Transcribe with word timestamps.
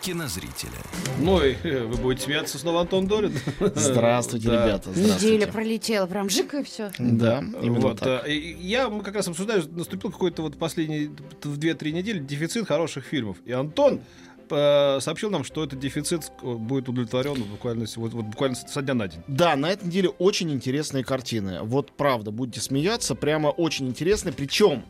кинозрителя. 0.00 0.70
Ну, 1.18 1.42
и 1.44 1.54
э, 1.62 1.84
вы 1.84 1.96
будете 1.96 2.24
смеяться 2.24 2.58
снова, 2.58 2.80
Антон 2.82 3.06
Долин. 3.06 3.32
Здравствуйте, 3.74 4.48
Да. 4.48 4.64
ребята. 4.66 4.90
Здравствуйте. 4.92 5.34
Неделя 5.36 5.52
пролетела, 5.52 6.06
прям 6.06 6.30
жик 6.30 6.54
и 6.54 6.62
все. 6.62 6.90
Да, 6.98 7.44
именно 7.62 7.80
Вот, 7.80 8.00
так. 8.00 8.26
э, 8.26 8.32
и 8.32 8.56
я 8.66 8.88
мы 8.88 9.02
как 9.02 9.14
раз 9.14 9.28
обсуждаю, 9.28 9.62
наступил 9.72 10.10
какой-то 10.10 10.42
вот 10.42 10.58
последний 10.58 11.10
в 11.42 11.58
2-3 11.58 11.92
недели 11.92 12.18
дефицит 12.18 12.66
хороших 12.66 13.04
фильмов. 13.04 13.36
И 13.44 13.52
Антон 13.52 14.00
сообщил 14.50 15.30
нам, 15.30 15.44
что 15.44 15.64
этот 15.64 15.78
дефицит 15.78 16.30
будет 16.42 16.88
удовлетворен 16.88 17.42
буквально, 17.44 17.86
вот, 17.96 18.12
вот 18.12 18.24
буквально 18.24 18.56
со 18.56 18.82
дня 18.82 18.94
на 18.94 19.08
день. 19.08 19.20
Да, 19.26 19.56
на 19.56 19.70
этой 19.70 19.86
неделе 19.86 20.08
очень 20.08 20.50
интересные 20.50 21.04
картины. 21.04 21.62
Вот 21.62 21.92
правда, 21.92 22.30
будете 22.30 22.60
смеяться, 22.60 23.14
прямо 23.14 23.48
очень 23.48 23.88
интересные. 23.88 24.32
Причем 24.32 24.84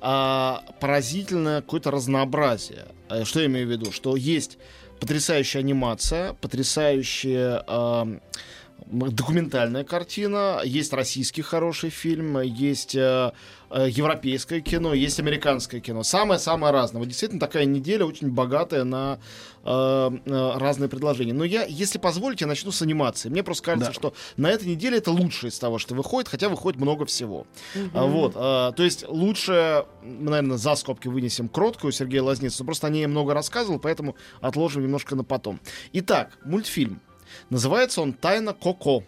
а, 0.00 0.62
поразительное 0.80 1.62
какое-то 1.62 1.90
разнообразие. 1.90 2.86
Э, 3.08 3.24
Что 3.24 3.40
я 3.40 3.46
имею 3.46 3.66
в 3.66 3.70
виду? 3.70 3.92
Что 3.92 4.16
есть 4.16 4.58
потрясающая 5.00 5.60
анимация, 5.60 6.34
потрясающая 6.34 7.62
а, 7.66 8.18
документальная 8.86 9.84
картина, 9.84 10.60
есть 10.64 10.92
российский 10.92 11.42
хороший 11.42 11.90
фильм, 11.90 12.40
есть 12.40 12.94
э, 12.94 13.32
э, 13.70 13.88
европейское 13.90 14.60
кино, 14.60 14.94
есть 14.94 15.18
американское 15.18 15.80
кино. 15.80 16.02
Самое-самое 16.02 16.72
разное. 16.72 17.00
Вот 17.00 17.08
действительно 17.08 17.40
такая 17.40 17.64
неделя 17.64 18.04
очень 18.04 18.30
богатая 18.30 18.84
на 18.84 19.18
э, 19.64 20.10
э, 20.24 20.58
разные 20.58 20.88
предложения. 20.88 21.32
Но 21.32 21.44
я, 21.44 21.64
если 21.64 21.98
позволите, 21.98 22.44
я 22.44 22.48
начну 22.48 22.70
с 22.70 22.80
анимации. 22.82 23.28
Мне 23.28 23.42
просто 23.42 23.64
кажется, 23.64 23.90
Да. 23.90 23.94
что 23.94 24.14
на 24.36 24.48
этой 24.48 24.68
неделе 24.68 24.98
это 24.98 25.10
лучшее 25.10 25.50
из 25.50 25.58
того, 25.58 25.78
что 25.78 25.94
выходит, 25.94 26.28
хотя 26.28 26.48
выходит 26.48 26.80
много 26.80 27.06
всего. 27.06 27.46
А, 27.92 28.06
Вот, 28.06 28.32
а, 28.36 28.72
то 28.72 28.82
есть 28.84 29.04
лучше, 29.08 29.84
мы, 30.02 30.30
наверное, 30.30 30.58
за 30.58 30.76
скобки 30.76 31.08
вынесем 31.08 31.48
кроткую 31.48 31.92
Сергея 31.92 32.22
Лазница, 32.22 32.62
но 32.62 32.66
просто 32.66 32.86
о 32.86 32.90
ней 32.90 33.02
я 33.02 33.08
много 33.08 33.34
рассказывал, 33.34 33.80
поэтому 33.80 34.16
отложим 34.40 34.82
немножко 34.84 35.16
на 35.16 35.24
потом. 35.24 35.60
Итак, 35.92 36.38
мультфильм. 36.44 37.00
Называется 37.50 38.00
он 38.00 38.12
«Тайна 38.12 38.52
Коко». 38.52 39.04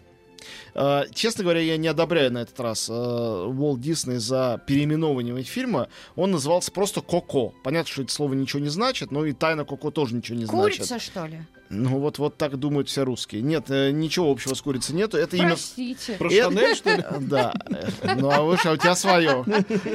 Э, 0.75 1.03
Честно 1.13 1.43
говоря, 1.43 1.61
я 1.61 1.77
не 1.77 1.87
одобряю 1.87 2.31
на 2.31 2.39
этот 2.39 2.59
раз 2.59 2.89
э, 2.89 2.93
Уолт 2.93 3.81
Дисней 3.81 4.17
за 4.17 4.61
переименовывание 4.65 5.43
фильма. 5.43 5.89
Он 6.15 6.31
назывался 6.31 6.71
просто 6.71 7.01
Коко. 7.01 7.53
Понятно, 7.63 7.91
что 7.91 8.01
это 8.03 8.11
слово 8.11 8.33
ничего 8.33 8.61
не 8.61 8.69
значит, 8.69 9.11
но 9.11 9.25
и 9.25 9.33
Тайна 9.33 9.65
Коко 9.65 9.91
тоже 9.91 10.15
ничего 10.15 10.37
не 10.37 10.45
значит. 10.45 10.77
Курица, 10.79 10.99
что 10.99 11.25
ли? 11.25 11.41
Ну 11.71 11.99
вот, 11.99 12.17
вот 12.17 12.35
так 12.35 12.57
думают 12.57 12.89
все 12.89 13.03
русские. 13.05 13.43
Нет, 13.43 13.65
э, 13.69 13.91
ничего 13.91 14.31
общего 14.31 14.55
с 14.55 14.61
курицей 14.61 14.95
нету. 14.95 15.17
Это 15.17 15.37
имя 15.37 15.49
Простите. 15.49 16.13
Про 16.13 16.31
Это- 16.31 16.43
Шанель, 16.51 16.75
что 16.75 16.95
ли? 16.95 17.03
да. 17.27 17.53
Ну, 18.17 18.31
а 18.31 18.41
выше, 18.41 18.69
а 18.69 18.71
у 18.71 18.77
тебя 18.77 18.95
свое. 18.95 19.45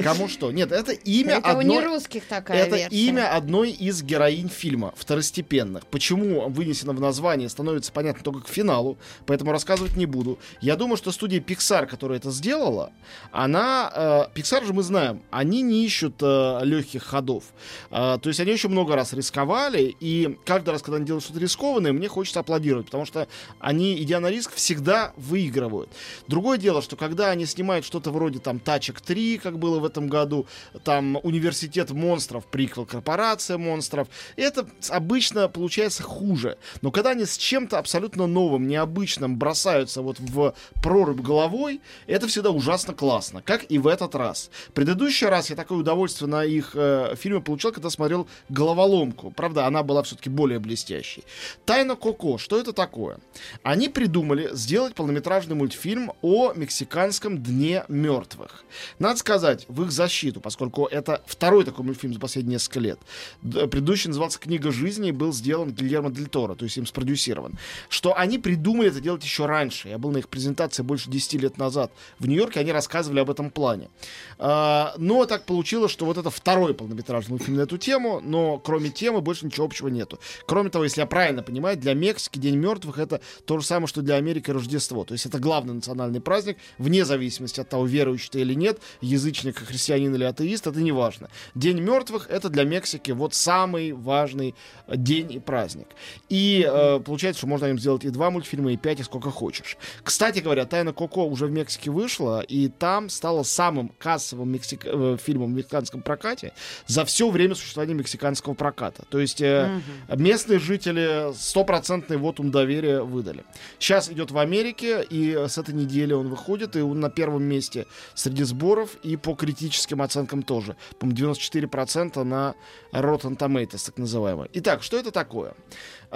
Кому 0.01 0.29
что? 0.29 0.51
Нет, 0.53 0.71
это 0.71 0.93
имя 0.93 1.35
Это 1.39 1.57
у 1.57 1.61
не 1.61 1.77
одной... 1.77 1.93
русских 1.95 2.25
такая 2.27 2.65
Это 2.65 2.77
версия. 2.77 2.95
имя 2.95 3.35
одной 3.35 3.71
из 3.71 4.01
героинь 4.03 4.47
фильма, 4.47 4.93
второстепенных. 4.95 5.85
Почему 5.87 6.47
вынесено 6.49 6.93
в 6.93 7.01
название, 7.01 7.49
становится 7.49 7.91
понятно 7.91 8.23
только 8.23 8.41
к 8.41 8.47
финалу, 8.47 8.97
поэтому 9.25 9.51
рассказывать 9.51 9.97
не 9.97 10.05
буду. 10.05 10.39
Я 10.61 10.77
думаю, 10.77 10.95
что 10.95 11.11
студия 11.11 11.41
Pixar, 11.41 11.87
которая 11.87 12.19
это 12.19 12.31
сделала, 12.31 12.93
она... 13.33 13.91
э, 14.33 14.39
Pixar 14.39 14.65
же 14.65 14.71
мы 14.71 14.81
знаем, 14.83 15.21
они 15.29 15.61
не 15.61 15.85
ищут 15.85 16.15
э, 16.21 16.59
легких 16.63 17.03
ходов. 17.03 17.43
Э, 17.91 18.17
то 18.21 18.29
есть 18.29 18.39
они 18.39 18.53
очень 18.53 18.69
много 18.69 18.95
раз 18.95 19.11
рисковали, 19.11 19.93
и 19.99 20.37
каждый 20.45 20.69
раз, 20.69 20.81
когда 20.81 20.97
они 20.97 21.05
делают 21.05 21.23
что-то 21.25 21.41
рискованное, 21.41 21.64
мне 21.73 22.07
хочется 22.07 22.39
аплодировать, 22.39 22.85
потому 22.87 23.05
что 23.05 23.27
они, 23.59 24.01
идя 24.01 24.19
на 24.19 24.29
риск, 24.29 24.53
всегда 24.53 25.13
выигрывают. 25.17 25.89
Другое 26.27 26.57
дело, 26.57 26.81
что 26.81 26.95
когда 26.95 27.29
они 27.29 27.45
снимают 27.45 27.85
что-то 27.85 28.11
вроде 28.11 28.39
там 28.39 28.59
«Тачек 28.59 28.99
3», 28.99 29.39
как 29.39 29.59
было 29.59 29.79
в 29.79 29.85
этом 29.85 30.07
году, 30.07 30.47
там 30.83 31.17
«Университет 31.23 31.91
монстров», 31.91 32.45
приквел 32.45 32.85
«Корпорация 32.85 33.57
монстров», 33.57 34.07
это 34.35 34.67
обычно 34.89 35.47
получается 35.47 36.03
хуже. 36.03 36.57
Но 36.81 36.91
когда 36.91 37.11
они 37.11 37.25
с 37.25 37.37
чем-то 37.37 37.79
абсолютно 37.79 38.27
новым, 38.27 38.67
необычным 38.67 39.37
бросаются 39.37 40.01
вот 40.01 40.19
в 40.19 40.53
прорубь 40.81 41.21
головой, 41.21 41.81
это 42.07 42.27
всегда 42.27 42.51
ужасно 42.51 42.93
классно, 42.93 43.41
как 43.41 43.69
и 43.69 43.77
в 43.77 43.87
этот 43.87 44.15
раз. 44.15 44.49
Предыдущий 44.73 45.27
раз 45.27 45.49
я 45.49 45.55
такое 45.55 45.77
удовольствие 45.77 46.29
на 46.29 46.43
их 46.43 46.71
э, 46.73 47.15
фильмы 47.15 47.41
получил, 47.41 47.71
когда 47.71 47.89
смотрел 47.89 48.27
«Головоломку». 48.49 49.31
Правда, 49.31 49.65
она 49.65 49.83
была 49.83 50.03
все-таки 50.03 50.29
более 50.29 50.59
блестящей. 50.59 51.23
«Тайна 51.65 51.95
Коко». 51.95 52.37
Что 52.37 52.59
это 52.59 52.73
такое? 52.73 53.19
Они 53.63 53.89
придумали 53.89 54.49
сделать 54.53 54.95
полнометражный 54.95 55.55
мультфильм 55.55 56.11
о 56.21 56.53
мексиканском 56.53 57.41
дне 57.41 57.85
мертвых. 57.87 58.63
Надо 58.99 59.19
сказать, 59.19 59.65
в 59.67 59.83
их 59.83 59.91
защиту, 59.91 60.41
поскольку 60.41 60.85
это 60.85 61.21
второй 61.25 61.63
такой 61.65 61.85
мультфильм 61.85 62.13
за 62.13 62.19
последние 62.19 62.55
несколько 62.55 62.79
лет. 62.79 62.99
Предыдущий 63.41 64.07
назывался 64.07 64.39
«Книга 64.39 64.71
жизни» 64.71 65.09
и 65.09 65.11
был 65.11 65.33
сделан 65.33 65.71
Гильермо 65.71 66.11
Дель 66.11 66.27
Торо, 66.27 66.55
то 66.55 66.65
есть 66.65 66.77
им 66.77 66.85
спродюсирован. 66.85 67.57
Что 67.89 68.17
они 68.17 68.37
придумали 68.39 68.89
это 68.89 69.01
делать 69.01 69.23
еще 69.23 69.45
раньше. 69.45 69.89
Я 69.89 69.97
был 69.97 70.11
на 70.11 70.17
их 70.17 70.29
презентации 70.29 70.83
больше 70.83 71.09
10 71.09 71.33
лет 71.41 71.57
назад 71.57 71.91
в 72.19 72.27
Нью-Йорке, 72.27 72.59
они 72.59 72.71
рассказывали 72.71 73.19
об 73.19 73.29
этом 73.29 73.49
плане. 73.49 73.89
А, 74.37 74.93
но 74.97 75.25
так 75.25 75.45
получилось, 75.45 75.91
что 75.91 76.05
вот 76.05 76.17
это 76.17 76.29
второй 76.29 76.73
полнометражный 76.73 77.31
мультфильм 77.31 77.57
на 77.57 77.61
эту 77.61 77.77
тему, 77.77 78.21
но 78.23 78.57
кроме 78.57 78.89
темы 78.89 79.21
больше 79.21 79.45
ничего 79.45 79.65
общего 79.65 79.87
нету. 79.87 80.19
Кроме 80.45 80.69
того, 80.69 80.83
если 80.83 81.01
я 81.01 81.07
правильно 81.07 81.41
понимаю, 81.45 81.77
для 81.77 81.93
Мексики 81.93 82.39
День 82.39 82.57
мертвых 82.57 82.97
это 82.99 83.21
то 83.45 83.59
же 83.59 83.65
самое, 83.65 83.87
что 83.87 84.01
для 84.01 84.15
Америки 84.15 84.51
Рождество. 84.51 85.03
То 85.03 85.13
есть 85.13 85.25
это 85.25 85.39
главный 85.39 85.73
национальный 85.73 86.21
праздник, 86.21 86.57
вне 86.77 87.05
зависимости 87.05 87.61
от 87.61 87.69
того, 87.69 87.85
верующий 87.85 88.29
ты 88.31 88.41
или 88.41 88.53
нет, 88.53 88.79
язычник, 89.01 89.57
христианин 89.57 90.13
или 90.15 90.23
атеист, 90.23 90.67
это 90.67 90.81
не 90.81 90.91
важно. 90.91 91.29
День 91.53 91.79
мертвых 91.79 92.27
это 92.29 92.49
для 92.49 92.63
Мексики 92.63 93.11
вот 93.11 93.33
самый 93.33 93.91
важный 93.93 94.55
э, 94.87 94.97
день 94.97 95.31
и 95.31 95.39
праздник. 95.39 95.87
И 96.29 96.67
э, 96.67 96.99
получается, 96.99 97.39
что 97.39 97.47
можно 97.47 97.67
им 97.67 97.79
сделать 97.79 98.03
и 98.05 98.09
два 98.09 98.31
мультфильма, 98.31 98.73
и 98.73 98.77
пять, 98.77 98.99
и 98.99 99.03
сколько 99.03 99.31
хочешь. 99.31 99.77
Кстати 100.03 100.39
говоря, 100.39 100.65
Тайна 100.65 100.93
Коко 100.93 101.25
уже 101.25 101.45
в 101.45 101.51
Мексике 101.51 101.91
вышла, 101.91 102.41
и 102.41 102.67
там 102.67 103.09
стала 103.09 103.43
самым 103.43 103.89
кассовым 103.99 104.53
мексик- 104.53 104.85
э, 104.85 105.17
фильмом 105.21 105.53
в 105.53 105.57
мексиканском 105.57 106.01
прокате 106.01 106.53
за 106.87 107.05
все 107.05 107.29
время 107.29 107.55
существования 107.55 107.93
мексиканского 107.93 108.53
проката. 108.53 109.05
То 109.09 109.19
есть 109.19 109.41
э, 109.41 109.79
местные 110.15 110.59
жители 110.59 111.33
стопроцентный 111.35 112.17
вотум 112.17 112.51
доверия 112.51 113.01
выдали. 113.01 113.43
Сейчас 113.79 114.09
идет 114.09 114.31
в 114.31 114.37
Америке, 114.37 115.03
и 115.09 115.33
с 115.33 115.57
этой 115.57 115.75
недели 115.75 116.13
он 116.13 116.29
выходит, 116.29 116.75
и 116.75 116.81
он 116.81 116.99
на 116.99 117.09
первом 117.09 117.43
месте 117.43 117.85
среди 118.13 118.43
сборов, 118.43 118.95
и 119.03 119.15
по 119.17 119.35
критическим 119.35 120.01
оценкам 120.01 120.43
тоже. 120.43 120.75
По-моему, 120.99 121.33
94% 121.33 122.23
на 122.23 122.55
Rotten 122.91 123.37
Tomatoes, 123.37 123.85
так 123.85 123.97
называемый. 123.97 124.49
Итак, 124.53 124.83
что 124.83 124.97
это 124.97 125.11
такое? 125.11 125.53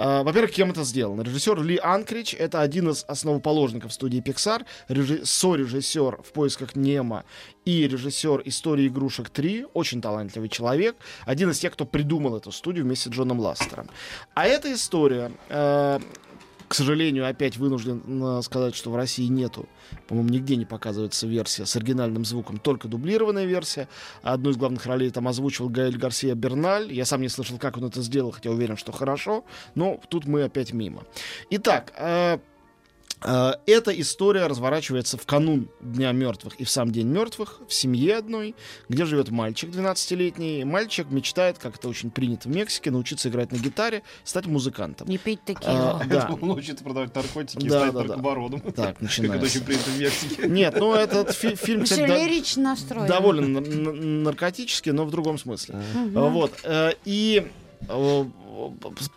А, 0.02 0.22
Во-первых, 0.22 0.50
кем 0.52 0.70
это 0.70 0.82
сделано? 0.82 1.20
Режиссер 1.20 1.62
Ли 1.62 1.76
Анкрич, 1.76 2.34
это 2.34 2.62
один 2.62 2.88
из 2.88 3.04
основоположников 3.06 3.92
студии 3.92 4.22
Pixar, 4.22 4.64
режи- 4.88 5.26
сорежиссер 5.26 6.22
в 6.22 6.32
поисках 6.32 6.74
Немо 6.74 7.24
и 7.66 7.86
режиссер 7.86 8.40
истории 8.46 8.88
игрушек 8.88 9.28
3, 9.28 9.66
очень 9.74 10.00
талантливый 10.00 10.48
человек, 10.48 10.96
один 11.26 11.50
из 11.50 11.58
тех, 11.58 11.74
кто 11.74 11.84
придумал 11.84 12.34
эту 12.36 12.50
студию 12.50 12.84
вместе 12.86 13.10
с 13.10 13.12
Джоном 13.12 13.40
Ластером. 13.40 13.90
А 14.34 14.46
эта 14.46 14.72
история, 14.72 15.32
э, 15.50 16.00
к 16.70 16.74
сожалению, 16.74 17.28
опять 17.28 17.56
вынужден 17.56 18.00
э, 18.06 18.42
сказать, 18.42 18.76
что 18.76 18.92
в 18.92 18.96
России 18.96 19.26
нету, 19.26 19.68
по-моему, 20.06 20.30
нигде 20.30 20.54
не 20.54 20.64
показывается 20.64 21.26
версия 21.26 21.66
с 21.66 21.74
оригинальным 21.74 22.24
звуком, 22.24 22.58
только 22.58 22.86
дублированная 22.86 23.44
версия. 23.44 23.88
Одну 24.22 24.50
из 24.50 24.56
главных 24.56 24.86
ролей 24.86 25.10
там 25.10 25.26
озвучивал 25.26 25.68
Гаэль 25.68 25.98
Гарсия 25.98 26.36
Берналь. 26.36 26.92
Я 26.92 27.06
сам 27.06 27.22
не 27.22 27.28
слышал, 27.28 27.58
как 27.58 27.76
он 27.76 27.86
это 27.86 28.00
сделал, 28.02 28.30
хотя 28.30 28.50
уверен, 28.50 28.76
что 28.76 28.92
хорошо. 28.92 29.44
Но 29.74 30.00
тут 30.08 30.26
мы 30.26 30.44
опять 30.44 30.72
мимо. 30.72 31.02
Итак, 31.50 31.92
э, 31.96 32.38
эта 33.22 33.90
история 34.00 34.46
разворачивается 34.46 35.18
в 35.18 35.26
канун 35.26 35.68
Дня 35.80 36.12
мертвых 36.12 36.54
и 36.56 36.64
в 36.64 36.70
сам 36.70 36.90
День 36.90 37.08
мертвых 37.08 37.60
в 37.68 37.72
семье 37.72 38.16
одной, 38.16 38.54
где 38.88 39.04
живет 39.04 39.30
мальчик 39.30 39.70
12-летний. 39.70 40.64
Мальчик 40.64 41.10
мечтает, 41.10 41.58
как 41.58 41.76
это 41.76 41.88
очень 41.88 42.10
принято 42.10 42.48
в 42.48 42.52
Мексике, 42.54 42.90
научиться 42.90 43.28
играть 43.28 43.52
на 43.52 43.56
гитаре, 43.56 44.02
стать 44.24 44.46
музыкантом. 44.46 45.08
Не 45.08 45.18
пить 45.18 45.40
А, 45.44 46.00
текилу. 46.00 46.00
да. 46.08 46.30
Он 46.40 46.60
продавать 46.84 47.14
наркотики 47.14 47.64
и 47.64 47.68
Да, 47.68 47.78
стать 47.80 47.92
да, 47.92 48.00
да. 48.00 48.06
наркобароном. 48.08 48.60
Так, 48.60 48.74
Как 48.74 48.88
это 48.96 49.02
начинается. 49.04 49.46
очень 49.46 49.64
принято 49.66 49.90
в 49.90 49.98
Мексике. 50.00 50.48
Нет, 50.48 50.76
ну 50.78 50.94
этот 50.94 51.32
фи- 51.32 51.56
фильм, 51.56 51.84
кстати, 51.84 52.00
да- 52.06 52.24
лирично 52.26 52.62
настроен. 52.62 53.06
довольно 53.06 53.60
нар- 53.60 53.66
нар- 53.68 53.94
наркотический, 53.94 54.92
но 54.92 55.04
в 55.04 55.10
другом 55.10 55.38
смысле. 55.38 55.76
Вот. 56.14 56.52
э, 56.64 56.92
И 57.04 57.46
э, 57.88 58.24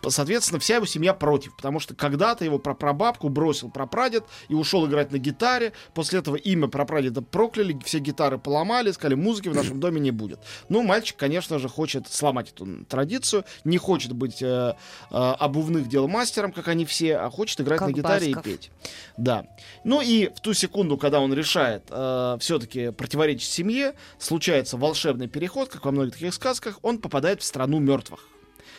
соответственно, 0.08 0.60
вся 0.60 0.76
его 0.76 0.86
семья 0.86 1.14
против, 1.14 1.56
потому 1.56 1.80
что 1.80 1.94
когда-то 1.94 2.44
его 2.44 2.58
прапрабабку 2.58 3.28
бросил 3.28 3.70
прапрадед 3.70 4.24
и 4.48 4.54
ушел 4.54 4.86
играть 4.86 5.12
на 5.12 5.18
гитаре. 5.18 5.72
После 5.94 6.18
этого 6.18 6.36
имя 6.36 6.68
прапрадеда 6.68 7.22
прокляли, 7.22 7.78
все 7.84 7.98
гитары 7.98 8.38
поломали, 8.38 8.90
сказали, 8.92 9.14
музыки 9.14 9.48
в 9.48 9.54
нашем 9.54 9.80
доме 9.80 10.00
не 10.00 10.10
будет. 10.10 10.40
Ну, 10.68 10.82
мальчик, 10.82 11.16
конечно 11.16 11.58
же, 11.58 11.68
хочет 11.68 12.08
сломать 12.08 12.50
эту 12.50 12.84
традицию, 12.84 13.44
не 13.64 13.78
хочет 13.78 14.12
быть 14.12 14.42
э, 14.42 14.74
э, 15.10 15.14
обувных 15.14 15.88
дел 15.88 16.08
мастером, 16.08 16.52
как 16.52 16.68
они 16.68 16.84
все, 16.84 17.16
а 17.16 17.30
хочет 17.30 17.60
играть 17.60 17.78
Как 17.78 17.88
на 17.88 17.92
гитаре 17.92 18.34
Басков. 18.34 18.46
и 18.46 18.50
петь. 18.50 18.70
Да. 19.16 19.46
Ну 19.84 20.00
и 20.00 20.28
в 20.28 20.40
ту 20.40 20.54
секунду, 20.54 20.96
когда 20.98 21.20
он 21.20 21.32
решает 21.32 21.84
э, 21.90 22.36
все-таки 22.40 22.90
противоречить 22.90 23.50
семье, 23.50 23.94
случается 24.18 24.76
волшебный 24.76 25.28
переход, 25.28 25.68
как 25.68 25.84
во 25.84 25.90
многих 25.90 26.14
таких 26.14 26.34
сказках, 26.34 26.78
он 26.82 26.98
попадает 26.98 27.42
в 27.42 27.44
страну 27.44 27.78
мертвых. 27.78 28.28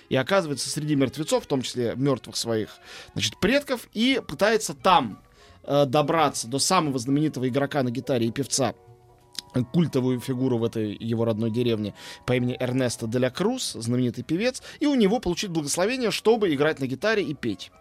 И 0.10 0.16
оказывается 0.16 0.70
среди 0.70 0.96
мертвецов, 0.96 1.44
в 1.44 1.48
том 1.48 1.62
числе 1.62 1.94
мертвых 1.96 2.36
своих 2.36 2.78
значит, 3.14 3.40
предков, 3.40 3.88
и 3.94 4.22
пытается 4.26 4.74
там 4.74 5.22
э, 5.64 5.86
добраться 5.86 6.48
до 6.48 6.60
самого 6.60 7.00
знаменитого 7.00 7.48
игрока 7.48 7.84
на 7.84 7.90
гитаре 7.90 8.28
и 8.28 8.32
певца, 8.32 8.76
культовую 9.64 10.20
фигуру 10.20 10.58
в 10.58 10.64
этой 10.64 10.96
его 11.00 11.26
родной 11.26 11.50
деревне 11.50 11.94
по 12.26 12.34
имени 12.34 12.58
Эрнесто 12.60 13.08
де 13.08 13.30
Круз, 13.30 13.74
знаменитый 13.74 14.24
певец, 14.24 14.62
и 14.80 14.86
у 14.86 14.96
него 14.96 15.20
получить 15.20 15.50
благословение, 15.50 16.12
чтобы 16.12 16.54
играть 16.54 16.80
на 16.80 16.88
гитаре 16.88 17.24
и 17.24 17.34
петь. 17.34 17.72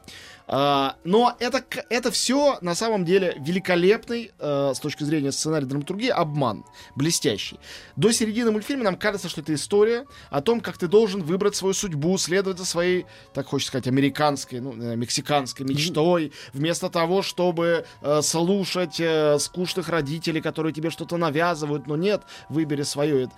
А, 0.46 0.96
но 1.04 1.34
это, 1.38 1.64
это 1.88 2.10
все 2.10 2.58
на 2.60 2.74
самом 2.74 3.04
деле 3.04 3.34
великолепный 3.38 4.32
э, 4.38 4.72
с 4.74 4.78
точки 4.78 5.02
зрения 5.02 5.32
сценария 5.32 5.66
драматургии 5.66 6.10
обман, 6.10 6.64
блестящий. 6.94 7.58
До 7.96 8.12
середины 8.12 8.50
мультфильма 8.50 8.84
нам 8.84 8.96
кажется, 8.96 9.28
что 9.28 9.40
это 9.40 9.54
история 9.54 10.06
о 10.30 10.42
том, 10.42 10.60
как 10.60 10.76
ты 10.76 10.86
должен 10.86 11.22
выбрать 11.22 11.56
свою 11.56 11.72
судьбу, 11.72 12.18
следовать 12.18 12.58
за 12.58 12.66
своей, 12.66 13.06
так 13.32 13.46
хочется 13.46 13.70
сказать, 13.70 13.86
американской, 13.86 14.60
ну, 14.60 14.74
э, 14.74 14.96
мексиканской 14.96 15.64
мечтой, 15.64 16.32
вместо 16.52 16.90
того, 16.90 17.22
чтобы 17.22 17.86
э, 18.02 18.22
слушать 18.22 19.00
э, 19.00 19.38
скучных 19.38 19.88
родителей, 19.88 20.42
которые 20.42 20.74
тебе 20.74 20.90
что-то 20.90 21.16
навязывают, 21.16 21.86
но 21.86 21.96
нет, 21.96 22.22
выбери 22.50 22.82
свое. 22.82 23.30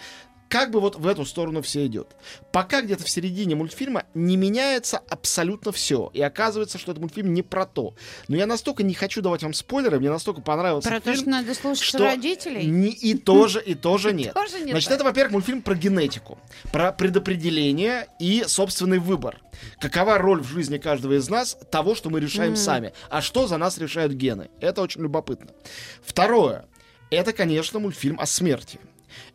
Как 0.49 0.71
бы 0.71 0.81
вот 0.81 0.97
в 0.97 1.07
эту 1.07 1.25
сторону 1.25 1.61
все 1.61 1.87
идет. 1.87 2.15
Пока 2.53 2.81
где-то 2.81 3.05
в 3.05 3.11
середине 3.11 3.57
мультфильма 3.57 4.05
не 4.15 4.37
меняется 4.37 4.99
абсолютно 5.09 5.73
все. 5.73 6.11
И 6.15 6.23
оказывается, 6.23 6.79
что 6.79 6.93
этот 6.93 7.01
мультфильм 7.03 7.35
не 7.35 7.43
про 7.43 7.67
то. 7.67 7.95
Но 8.29 8.37
я 8.37 8.47
настолько 8.47 8.83
не 8.85 8.95
хочу 8.95 9.23
давать 9.23 9.43
вам 9.43 9.55
спойлеры, 9.55 9.99
мне 9.99 10.11
настолько 10.11 10.41
понравился 10.41 10.89
Про 10.89 11.01
то, 11.01 11.11
фильм, 11.13 11.17
что 11.23 11.31
надо 11.31 11.55
слушать 11.55 11.85
что 11.85 11.99
родителей? 11.99 12.65
не- 12.67 12.91
и 12.91 13.15
тоже, 13.15 13.61
и 13.61 13.75
тоже 13.75 14.13
нет. 14.15 14.35
Тоже 14.35 14.59
Значит, 14.63 14.91
это, 14.93 15.05
во-первых, 15.05 15.33
мультфильм 15.33 15.63
про 15.63 15.75
генетику, 15.75 16.39
про 16.73 16.93
предопределение 16.93 18.07
и 18.21 18.45
собственный 18.47 18.99
выбор. 18.99 19.41
Какова 19.81 20.19
роль 20.19 20.43
в 20.43 20.49
жизни 20.49 20.79
каждого 20.79 21.15
из 21.19 21.29
нас 21.29 21.59
того, 21.71 21.95
что 21.95 22.09
мы 22.11 22.21
решаем 22.21 22.57
сами, 22.57 22.93
а 23.11 23.21
что 23.21 23.47
за 23.47 23.57
нас 23.59 23.79
решают 23.79 24.13
гены. 24.13 24.49
Это 24.61 24.83
очень 24.83 25.03
любопытно. 25.03 25.51
Второе. 26.05 26.67
Это, 27.11 27.33
конечно, 27.33 27.79
мультфильм 27.79 28.19
о 28.21 28.27
смерти. 28.27 28.79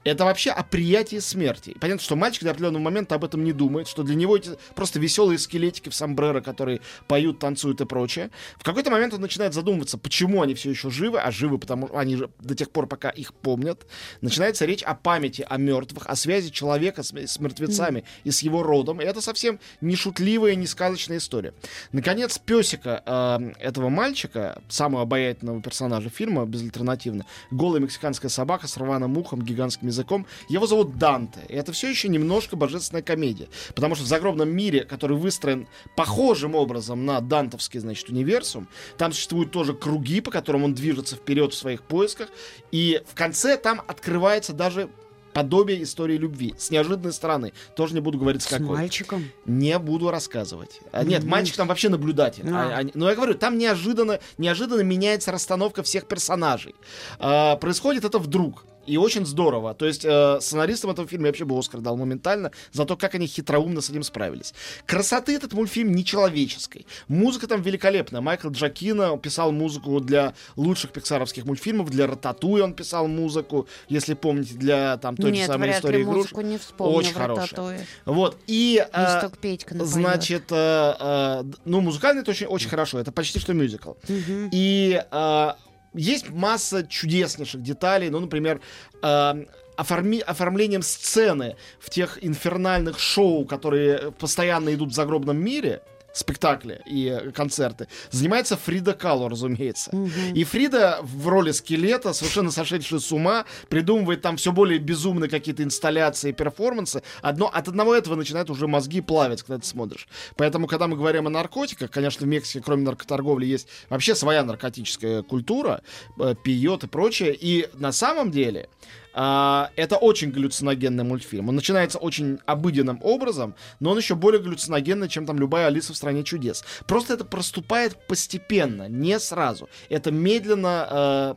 Это 0.03 0.25
вообще 0.25 0.49
о 0.49 0.63
приятии 0.63 1.19
смерти. 1.19 1.75
Понятно, 1.79 2.01
что 2.01 2.15
мальчик 2.15 2.43
до 2.43 2.51
определенного 2.51 2.81
момента 2.81 3.15
об 3.15 3.23
этом 3.23 3.43
не 3.43 3.53
думает, 3.53 3.87
что 3.87 4.01
для 4.01 4.15
него 4.15 4.35
эти 4.35 4.51
просто 4.73 4.99
веселые 4.99 5.37
скелетики 5.37 5.89
в 5.89 5.95
сомбреро, 5.95 6.41
которые 6.41 6.81
поют, 7.07 7.37
танцуют 7.39 7.81
и 7.81 7.85
прочее. 7.85 8.31
В 8.57 8.63
какой-то 8.63 8.89
момент 8.89 9.13
он 9.13 9.21
начинает 9.21 9.53
задумываться, 9.53 9.99
почему 9.99 10.41
они 10.41 10.55
все 10.55 10.71
еще 10.71 10.89
живы, 10.89 11.19
а 11.19 11.29
живы, 11.29 11.59
потому 11.59 11.87
что 11.87 11.99
они 11.99 12.15
же 12.15 12.31
до 12.39 12.55
тех 12.55 12.71
пор, 12.71 12.87
пока 12.87 13.09
их 13.09 13.33
помнят. 13.33 13.85
Начинается 14.21 14.65
речь 14.65 14.81
о 14.81 14.95
памяти 14.95 15.45
о 15.47 15.57
мертвых, 15.57 16.07
о 16.07 16.15
связи 16.15 16.49
человека 16.49 17.03
с, 17.03 17.13
с 17.13 17.39
мертвецами 17.39 18.03
и 18.23 18.31
с 18.31 18.41
его 18.41 18.63
родом. 18.63 19.01
И 19.01 19.05
это 19.05 19.21
совсем 19.21 19.59
не 19.81 19.95
шутливая, 19.95 20.55
не 20.55 20.65
сказочная 20.65 21.17
история. 21.17 21.53
Наконец, 21.91 22.39
песика 22.39 23.03
э, 23.05 23.51
этого 23.59 23.89
мальчика, 23.89 24.61
самого 24.67 25.03
обаятельного 25.03 25.61
персонажа 25.61 26.09
фильма, 26.09 26.45
безальтернативно, 26.45 27.25
голая 27.51 27.81
мексиканская 27.81 28.29
собака 28.29 28.67
с 28.67 28.77
рваным 28.77 29.17
ухом, 29.17 29.43
гигантским 29.43 29.90
языком, 29.91 30.25
его 30.49 30.65
зовут 30.67 30.97
Данте. 30.97 31.39
И 31.47 31.53
это 31.53 31.71
все 31.71 31.89
еще 31.89 32.07
немножко 32.09 32.55
божественная 32.55 33.03
комедия. 33.03 33.47
Потому 33.75 33.95
что 33.95 34.03
в 34.03 34.07
загробном 34.07 34.49
мире, 34.49 34.83
который 34.83 35.15
выстроен 35.17 35.67
похожим 35.95 36.55
образом 36.55 37.05
на 37.05 37.21
дантовский, 37.21 37.79
значит, 37.79 38.09
универсум, 38.09 38.67
там 38.97 39.11
существуют 39.13 39.51
тоже 39.51 39.73
круги, 39.73 40.21
по 40.21 40.31
которым 40.31 40.63
он 40.63 40.73
движется 40.73 41.15
вперед 41.15 41.53
в 41.53 41.57
своих 41.57 41.83
поисках. 41.83 42.29
И 42.71 43.01
в 43.07 43.15
конце 43.15 43.57
там 43.57 43.81
открывается 43.87 44.53
даже 44.53 44.89
подобие 45.33 45.81
истории 45.83 46.17
любви 46.17 46.53
с 46.57 46.71
неожиданной 46.71 47.13
стороны. 47.13 47.53
Тоже 47.77 47.93
не 47.93 48.01
буду 48.01 48.17
говорить 48.19 48.41
с 48.41 48.47
С 48.47 48.49
какой. 48.49 48.75
мальчиком? 48.75 49.29
Не 49.45 49.79
буду 49.79 50.11
рассказывать. 50.11 50.81
А, 50.91 51.05
нет, 51.05 51.21
Мгм. 51.21 51.31
мальчик 51.31 51.55
там 51.55 51.69
вообще 51.69 51.87
наблюдатель. 51.87 52.43
А. 52.49 52.69
А- 52.73 52.77
они- 52.77 52.91
но 52.95 53.09
я 53.09 53.15
говорю, 53.15 53.35
там 53.35 53.57
неожиданно, 53.57 54.19
неожиданно 54.37 54.81
меняется 54.81 55.31
расстановка 55.31 55.83
всех 55.83 56.05
персонажей. 56.05 56.75
А, 57.17 57.55
происходит 57.55 58.03
это 58.03 58.19
вдруг. 58.19 58.65
И 58.85 58.97
очень 58.97 59.25
здорово. 59.25 59.73
То 59.73 59.85
есть 59.85 60.05
э, 60.05 60.39
сценаристам 60.41 60.91
этого 60.91 61.07
фильма 61.07 61.25
я 61.25 61.29
вообще 61.29 61.45
бы 61.45 61.57
Оскар 61.57 61.81
дал 61.81 61.97
моментально 61.97 62.51
за 62.71 62.85
то, 62.85 62.97
как 62.97 63.15
они 63.15 63.27
хитроумно 63.27 63.81
с 63.81 63.89
этим 63.89 64.03
справились. 64.03 64.53
Красоты 64.85 65.35
этот 65.35 65.53
мультфильм 65.53 65.91
нечеловеческой. 65.93 66.85
Музыка 67.07 67.47
там 67.47 67.61
великолепная. 67.61 68.21
Майкл 68.21 68.49
Джакина 68.49 69.17
писал 69.17 69.51
музыку 69.51 69.99
для 69.99 70.33
лучших 70.55 70.91
пиксаровских 70.91 71.45
мультфильмов. 71.45 71.89
Для 71.89 72.07
Рататуи 72.07 72.61
он 72.61 72.73
писал 72.73 73.07
музыку, 73.07 73.67
если 73.87 74.13
помните, 74.13 74.55
для 74.55 74.97
там 74.97 75.15
той 75.15 75.31
же 75.31 75.37
Нет, 75.37 75.47
самой 75.47 75.69
вряд 75.69 75.77
истории 75.77 76.03
игрушек. 76.03 76.37
не 76.37 76.57
вспомню 76.57 76.95
Очень 76.95 77.13
хорошая. 77.13 77.85
Вот. 78.05 78.37
И... 78.47 78.85
э, 78.91 79.15
Листок 79.15 79.37
Петька 79.37 79.75
напоёт. 79.75 79.93
Значит, 79.93 80.43
э, 80.51 80.95
э, 80.99 81.43
ну, 81.65 81.81
музыкально 81.81 82.21
это 82.21 82.31
очень, 82.31 82.47
очень 82.47 82.69
хорошо. 82.69 82.99
Это 82.99 83.11
почти 83.11 83.39
что 83.39 83.53
мюзикл. 83.53 83.93
Мгм. 84.07 84.49
И 84.51 85.01
э, 85.11 85.51
есть 85.93 86.29
масса 86.29 86.85
чудеснейших 86.87 87.61
деталей. 87.61 88.09
Ну, 88.09 88.19
например, 88.19 88.61
э, 89.01 89.45
оформи- 89.77 90.21
оформлением 90.21 90.81
сцены 90.81 91.55
в 91.79 91.89
тех 91.89 92.23
инфернальных 92.23 92.99
шоу, 92.99 93.45
которые 93.45 94.11
постоянно 94.11 94.73
идут 94.73 94.91
в 94.91 94.93
загробном 94.93 95.37
мире, 95.37 95.81
спектакли 96.13 96.81
и 96.85 97.31
концерты, 97.33 97.87
занимается 98.09 98.57
Фрида 98.57 98.93
Кало, 98.93 99.29
разумеется. 99.29 99.95
Мгм. 99.95 100.33
И 100.33 100.43
Фрида 100.43 100.99
в 101.01 101.27
роли 101.27 101.51
скелета, 101.51 102.13
совершенно 102.13 102.51
сошедшая 102.51 102.99
с 102.99 103.11
ума, 103.11 103.45
придумывает 103.69 104.21
там 104.21 104.37
все 104.37 104.51
более 104.51 104.79
безумные 104.79 105.29
какие-то 105.29 105.63
инсталляции, 105.63 106.31
перформансы. 106.31 107.03
Одно, 107.21 107.47
от 107.47 107.67
одного 107.67 107.95
этого 107.95 108.15
начинают 108.15 108.49
уже 108.49 108.67
мозги 108.67 109.01
плавить, 109.01 109.43
когда 109.43 109.59
ты 109.59 109.67
смотришь. 109.67 110.07
Поэтому, 110.35 110.67
когда 110.67 110.87
мы 110.87 110.97
говорим 110.97 111.27
о 111.27 111.29
наркотиках, 111.29 111.91
конечно, 111.91 112.25
в 112.25 112.29
Мексике, 112.29 112.61
кроме 112.63 112.83
наркоторговли, 112.83 113.45
есть 113.45 113.67
вообще 113.89 114.15
своя 114.15 114.43
наркотическая 114.43 115.23
культура, 115.23 115.81
э, 116.19 116.35
пьет 116.43 116.83
и 116.83 116.87
прочее. 116.87 117.37
И 117.39 117.69
на 117.73 117.91
самом 117.91 118.31
деле 118.31 118.69
а, 119.13 119.71
это 119.75 119.97
очень 119.97 120.31
галлюциногенный 120.31 121.03
мультфильм. 121.03 121.49
Он 121.49 121.55
начинается 121.55 121.97
очень 121.97 122.39
обыденным 122.45 122.99
образом, 123.01 123.55
но 123.79 123.91
он 123.91 123.97
еще 123.97 124.15
более 124.15 124.41
галлюциногенный, 124.41 125.09
чем 125.09 125.25
там 125.25 125.39
любая 125.39 125.67
Алиса 125.67 125.93
в 125.93 125.97
стране 125.97 126.23
чудес. 126.23 126.63
Просто 126.87 127.13
это 127.13 127.25
проступает 127.25 128.07
постепенно, 128.07 128.87
не 128.87 129.19
сразу. 129.19 129.69
Это 129.89 130.11
медленно 130.11 130.87
э, 130.89 131.35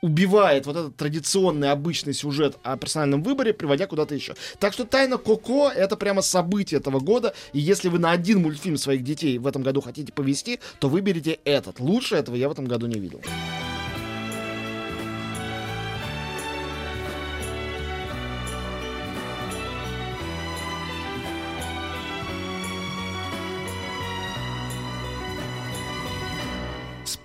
убивает 0.00 0.66
вот 0.66 0.76
этот 0.76 0.96
традиционный 0.96 1.70
обычный 1.70 2.14
сюжет 2.14 2.56
о 2.62 2.76
персональном 2.76 3.22
выборе, 3.22 3.52
приводя 3.52 3.86
куда-то 3.86 4.14
еще. 4.14 4.34
Так 4.58 4.72
что 4.72 4.84
«Тайна 4.84 5.18
Коко»— 5.18 5.70
это 5.74 5.96
прямо 5.96 6.22
событие 6.22 6.80
этого 6.80 7.00
года, 7.00 7.34
и 7.52 7.58
если 7.58 7.88
вы 7.88 7.98
на 7.98 8.10
один 8.10 8.42
мультфильм 8.42 8.76
своих 8.76 9.02
детей 9.02 9.38
в 9.38 9.46
этом 9.46 9.62
году 9.62 9.80
хотите 9.80 10.12
повести, 10.12 10.60
то 10.78 10.88
выберите 10.88 11.38
этот. 11.44 11.80
Лучше 11.80 12.16
этого 12.16 12.36
я 12.36 12.48
в 12.48 12.52
этом 12.52 12.66
году 12.66 12.86
не 12.86 12.98
видел. 12.98 13.20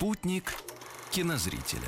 Спутник 0.04 0.56
кинозрителя. 1.12 1.80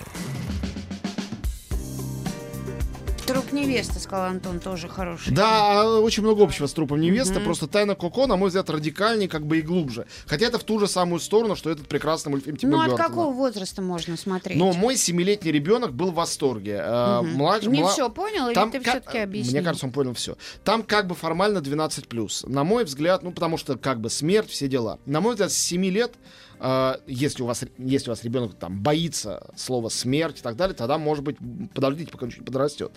Труп 3.28 3.52
невесты, 3.52 4.00
сказал 4.00 4.28
Антон, 4.28 4.62
тоже 4.62 4.88
хороший. 4.88 5.34
Да, 5.34 6.00
очень 6.00 6.24
много 6.24 6.42
общего 6.44 6.68
с 6.68 6.72
трупом 6.74 7.02
невесты. 7.02 7.34
Мгм. 7.34 7.44
Просто 7.44 7.68
тайна 7.68 7.94
Коко, 7.96 8.26
на 8.28 8.38
мой 8.38 8.48
взгляд, 8.48 8.70
радикальнее, 8.70 9.28
как 9.28 9.46
бы 9.46 9.58
и 9.58 9.62
глубже. 9.62 10.06
Хотя 10.28 10.46
это 10.46 10.60
в 10.60 10.64
ту 10.64 10.80
же 10.80 10.88
самую 10.88 11.20
сторону, 11.20 11.58
что 11.58 11.70
этот 11.70 11.90
прекрасный 11.90 12.30
мультфильм 12.30 12.56
Тима 12.56 12.72
Ну, 12.78 12.80
от 12.84 12.88
Бёртона. 12.92 13.10
какого 13.10 13.34
возраста 13.34 13.82
можно 13.82 14.16
смотреть? 14.16 14.58
Но 14.58 14.72
мой 14.72 14.96
семилетний 14.96 15.52
ребенок 15.52 15.92
был 15.92 16.12
в 16.12 16.16
восторге. 16.16 16.80
Э, 16.82 17.20
Мгм. 17.22 17.42
младш- 17.42 17.68
Не 17.68 17.82
мла- 17.82 17.92
все 17.92 18.10
понял, 18.10 18.54
Там 18.54 18.70
или 18.70 18.78
ты 18.78 18.90
все-таки 18.90 19.18
объяснил? 19.18 19.56
Мне 19.56 19.62
кажется, 19.64 19.88
он 19.88 19.92
понял 19.92 20.14
все. 20.14 20.38
Там 20.64 20.84
как 20.84 21.08
бы 21.08 21.16
формально 21.16 21.60
12+. 21.60 22.46
На 22.48 22.64
мой 22.64 22.86
взгляд, 22.86 23.24
ну, 23.24 23.32
потому 23.34 23.58
что 23.58 23.78
как 23.78 24.00
бы 24.00 24.10
смерть, 24.10 24.50
все 24.52 24.70
дела. 24.70 25.00
На 25.06 25.20
мой 25.20 25.34
взгляд, 25.34 25.52
с 25.52 25.58
7 25.58 25.84
лет, 25.90 26.14
э, 26.60 26.96
если, 27.08 27.44
у 27.44 27.46
вас, 27.46 27.64
если 27.78 28.10
у 28.10 28.12
вас 28.12 28.24
ребенок 28.24 28.56
там 28.56 28.82
боится 28.82 29.52
слова 29.56 29.90
смерть 29.90 30.40
и 30.40 30.42
так 30.42 30.56
далее, 30.56 30.76
тогда, 30.76 30.98
может 30.98 31.24
быть, 31.24 31.38
подождите, 31.74 32.12
пока 32.12 32.26
он 32.26 32.32
чуть 32.32 32.46
подрастет. 32.46 32.92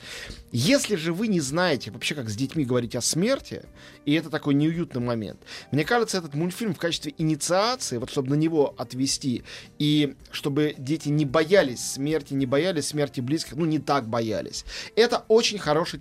Если 0.53 0.97
же 0.97 1.12
вы 1.12 1.29
не 1.29 1.41
знаете 1.41 1.91
вообще, 1.91 2.15
как 2.15 2.29
с 2.29 2.37
детьми 2.37 2.65
говорить 2.65 2.97
о 2.97 3.00
смерти, 3.00 3.65
и 4.05 4.15
это 4.15 4.31
такой 4.31 4.55
неуютный 4.55 5.00
момент, 5.00 5.41
мне 5.71 5.85
кажется, 5.85 6.19
этот 6.19 6.35
мультфильм 6.35 6.75
в 6.75 6.79
качестве 6.79 7.15
инициации, 7.19 7.99
вот 7.99 8.11
чтобы 8.11 8.31
на 8.31 8.35
него 8.35 8.75
отвести, 8.79 9.45
и 9.79 10.15
чтобы 10.31 10.75
дети 10.79 11.09
не 11.09 11.25
боялись 11.25 11.85
смерти, 11.85 12.35
не 12.35 12.47
боялись 12.47 12.87
смерти 12.87 13.21
близких, 13.21 13.57
ну 13.57 13.65
не 13.65 13.79
так 13.79 14.09
боялись, 14.09 14.65
это 14.97 15.25
очень, 15.29 15.59
хороший 15.59 15.99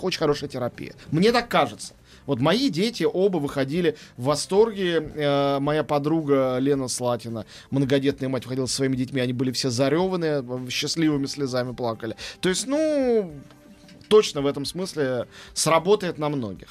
очень 0.00 0.18
хорошая 0.18 0.48
терапия. 0.48 0.94
Мне 1.10 1.32
так 1.32 1.48
кажется. 1.48 1.94
Вот 2.26 2.40
мои 2.40 2.70
дети 2.70 3.04
оба 3.04 3.38
выходили 3.38 3.96
в 4.16 4.24
восторге. 4.24 5.12
Э, 5.14 5.58
моя 5.60 5.84
подруга 5.84 6.58
Лена 6.58 6.88
Слатина, 6.88 7.46
многодетная 7.70 8.28
мать, 8.28 8.44
выходила 8.44 8.66
со 8.66 8.76
своими 8.76 8.96
детьми. 8.96 9.20
Они 9.20 9.32
были 9.32 9.52
все 9.52 9.70
зареванные, 9.70 10.42
э, 10.42 10.70
счастливыми 10.70 11.26
слезами 11.26 11.74
плакали. 11.74 12.16
То 12.40 12.48
есть, 12.48 12.66
ну, 12.66 13.32
точно 14.08 14.42
в 14.42 14.46
этом 14.46 14.64
смысле 14.64 15.26
сработает 15.52 16.18
на 16.18 16.28
многих. 16.28 16.68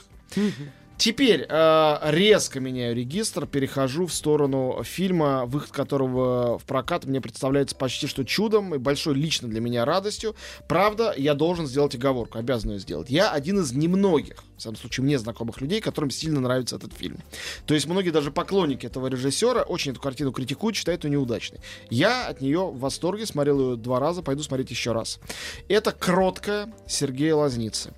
Теперь 1.04 1.46
э, 1.50 1.98
резко 2.12 2.62
меняю 2.62 2.96
регистр, 2.96 3.46
перехожу 3.46 4.06
в 4.06 4.14
сторону 4.14 4.84
фильма, 4.86 5.46
выход 5.46 5.72
которого 5.72 6.58
в 6.58 6.64
прокат 6.64 7.04
мне 7.04 7.20
представляется 7.20 7.76
почти 7.76 8.08
что 8.08 8.24
чудом 8.24 8.74
и 8.74 8.78
большой 8.78 9.16
лично 9.16 9.50
для 9.50 9.60
меня 9.60 9.84
радостью. 9.84 10.34
Правда, 10.70 11.14
я 11.18 11.34
должен 11.34 11.68
сделать 11.68 11.94
оговорку, 11.94 12.38
обязан 12.38 12.72
ее 12.72 12.80
сделать. 12.80 13.10
Я 13.10 13.32
один 13.32 13.60
из 13.60 13.74
немногих, 13.74 14.46
в 14.56 14.62
самом 14.62 14.78
случае 14.78 15.04
мне 15.04 15.20
знакомых 15.20 15.60
людей, 15.60 15.82
которым 15.82 16.10
сильно 16.10 16.40
нравится 16.40 16.78
этот 16.78 16.94
фильм. 16.94 17.18
То 17.66 17.74
есть 17.74 17.86
многие 17.86 18.12
даже 18.12 18.32
поклонники 18.32 18.86
этого 18.86 19.08
режиссера 19.08 19.64
очень 19.64 19.92
эту 19.92 20.00
картину 20.00 20.32
критикуют, 20.32 20.78
считают 20.78 21.04
ее 21.04 21.10
неудачной. 21.10 21.60
Я 21.90 22.28
от 22.28 22.40
нее 22.40 22.60
в 22.60 22.80
восторге, 22.80 23.26
смотрел 23.26 23.72
ее 23.72 23.76
два 23.76 24.00
раза, 24.00 24.24
пойду 24.24 24.42
смотреть 24.42 24.72
еще 24.72 24.94
раз. 24.94 25.20
Это 25.68 25.92
кроткая 25.92 26.74
Сергея 26.88 27.36
Лазницы 27.36 27.94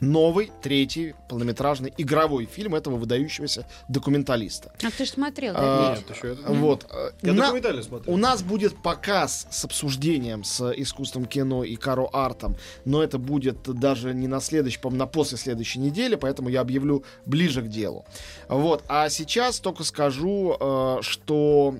новый, 0.00 0.50
третий 0.62 1.14
полнометражный 1.28 1.92
игровой 1.96 2.46
фильм 2.46 2.74
этого 2.74 2.96
выдающегося 2.96 3.66
документалиста. 3.88 4.72
А 4.82 4.90
ты 4.90 5.04
же 5.04 5.10
смотрел, 5.10 5.54
да? 5.54 5.60
А, 5.92 5.96
Нет, 5.96 6.10
еще 6.16 6.32
это... 6.32 6.52
Вот. 6.52 6.86
э, 6.90 7.10
Я 7.22 7.32
на- 7.32 7.42
документально 7.44 7.82
смотрел. 7.82 8.14
у 8.14 8.16
нас 8.16 8.42
будет 8.42 8.76
показ 8.82 9.46
с 9.50 9.64
обсуждением 9.64 10.44
с 10.44 10.70
искусством 10.72 11.24
кино 11.26 11.64
и 11.64 11.76
каро 11.76 12.08
артом, 12.12 12.56
но 12.84 13.02
это 13.02 13.18
будет 13.18 13.62
даже 13.62 14.14
не 14.14 14.28
на 14.28 14.40
следующей, 14.40 14.78
по-моему, 14.78 15.00
на 15.04 15.06
после 15.06 15.38
следующей 15.38 15.78
неделе, 15.80 16.16
поэтому 16.16 16.48
я 16.48 16.60
объявлю 16.60 17.04
ближе 17.24 17.62
к 17.62 17.68
делу. 17.68 18.04
Вот. 18.48 18.84
А 18.88 19.08
сейчас 19.08 19.60
только 19.60 19.84
скажу, 19.84 20.56
э, 20.58 20.98
что 21.02 21.76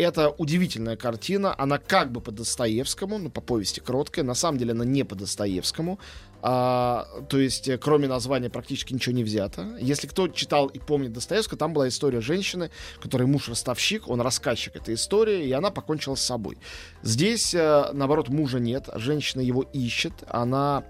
это 0.00 0.30
удивительная 0.30 0.96
картина. 0.96 1.54
Она 1.58 1.78
как 1.78 2.10
бы 2.10 2.20
по 2.20 2.32
Достоевскому, 2.32 3.18
ну, 3.18 3.30
по 3.30 3.40
повести 3.40 3.80
кроткая. 3.80 4.24
На 4.24 4.34
самом 4.34 4.58
деле 4.58 4.72
она 4.72 4.84
не 4.84 5.04
по 5.04 5.14
Достоевскому. 5.14 5.98
А, 6.42 7.06
то 7.28 7.38
есть, 7.38 7.68
э, 7.68 7.76
кроме 7.76 8.08
названия, 8.08 8.48
практически 8.48 8.94
ничего 8.94 9.14
не 9.14 9.24
взято. 9.24 9.76
Если 9.78 10.06
кто 10.06 10.26
читал 10.28 10.68
и 10.68 10.78
помнит 10.78 11.12
Достоевского, 11.12 11.58
там 11.58 11.74
была 11.74 11.88
история 11.88 12.22
женщины, 12.22 12.70
которой 13.00 13.24
муж 13.24 13.48
ростовщик, 13.48 14.08
он 14.08 14.22
рассказчик 14.22 14.74
этой 14.74 14.94
истории, 14.94 15.46
и 15.46 15.52
она 15.52 15.70
покончила 15.70 16.14
с 16.14 16.22
собой. 16.22 16.56
Здесь, 17.02 17.54
э, 17.54 17.90
наоборот, 17.92 18.30
мужа 18.30 18.58
нет, 18.58 18.88
женщина 18.94 19.42
его 19.42 19.62
ищет, 19.62 20.14
она... 20.28 20.84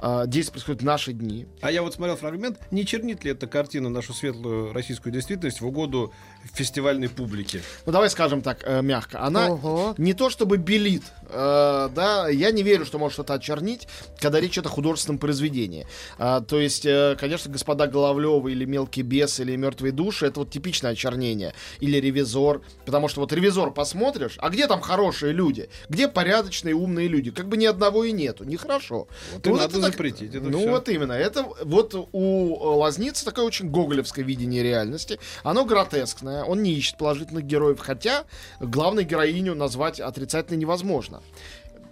э, 0.00 0.24
Действие 0.28 0.52
происходит 0.52 0.82
в 0.82 0.84
наши 0.84 1.12
дни. 1.12 1.46
А 1.60 1.72
я 1.72 1.82
вот 1.82 1.94
смотрел 1.94 2.16
фрагмент, 2.16 2.60
не 2.70 2.86
чернит 2.86 3.24
ли 3.24 3.32
эта 3.32 3.48
картина 3.48 3.88
нашу 3.88 4.12
светлую 4.12 4.72
российскую 4.72 5.12
действительность 5.12 5.60
в 5.60 5.66
угоду 5.66 6.12
фестивальной 6.52 7.08
публике? 7.08 7.62
Ну, 7.86 7.92
давай 7.92 8.10
скажем 8.10 8.42
так, 8.42 8.58
э, 8.64 8.82
мягко. 8.82 9.20
Она 9.22 9.50
Ого. 9.50 9.94
не 9.98 10.12
то 10.14 10.30
чтобы 10.30 10.56
белит, 10.56 11.02
э, 11.30 11.88
да, 11.94 12.28
я 12.28 12.50
не 12.50 12.62
верю, 12.62 12.84
что 12.84 12.98
может 12.98 13.14
что-то 13.14 13.34
очернить, 13.34 13.88
когда 14.20 14.40
речь 14.40 14.54
идет 14.54 14.66
о 14.66 14.68
художественном 14.68 15.18
произведении. 15.18 15.86
А, 16.18 16.40
то 16.40 16.60
есть, 16.60 16.84
э, 16.86 17.16
конечно, 17.18 17.50
господа 17.50 17.86
Головлевы 17.86 18.52
или 18.52 18.64
Мелкий 18.64 19.02
бес 19.02 19.40
или 19.40 19.56
Мертвые 19.56 19.92
души, 19.92 20.26
это 20.26 20.40
вот 20.40 20.50
типичное 20.50 20.92
очернение. 20.92 21.54
Или 21.80 21.98
Ревизор. 21.98 22.60
Потому 22.84 23.08
что 23.08 23.20
вот 23.20 23.32
Ревизор 23.32 23.70
посмотришь, 23.72 24.34
а 24.38 24.50
где 24.50 24.66
там 24.66 24.80
хорошие 24.80 25.32
люди? 25.32 25.68
Где 25.88 26.08
порядочные, 26.08 26.74
умные 26.74 27.08
люди? 27.08 27.30
Как 27.30 27.48
бы 27.48 27.56
ни 27.56 27.66
одного 27.66 28.04
и 28.04 28.12
нету. 28.12 28.44
Нехорошо. 28.44 29.08
Вот 29.32 29.46
и 29.46 29.50
Ну, 29.50 29.56
надо 29.56 29.68
это 29.68 29.80
так- 29.82 29.92
запретить 29.92 30.34
это 30.34 30.44
ну 30.48 30.58
всё. 30.58 30.70
вот 30.70 30.88
именно. 30.88 31.12
Это 31.12 31.44
вот 31.64 31.94
у 32.12 32.56
э, 32.56 32.76
Лазницы 32.78 33.24
такое 33.24 33.44
очень 33.44 33.68
гоголевское 33.70 34.24
видение 34.24 34.62
реальности. 34.62 35.18
Оно 35.42 35.64
гротескное, 35.64 36.33
он 36.42 36.62
не 36.62 36.72
ищет 36.72 36.98
положительных 36.98 37.44
героев, 37.44 37.78
хотя 37.78 38.24
главную 38.60 39.06
героиню 39.06 39.54
назвать 39.54 40.00
отрицательно 40.00 40.56
невозможно. 40.56 41.22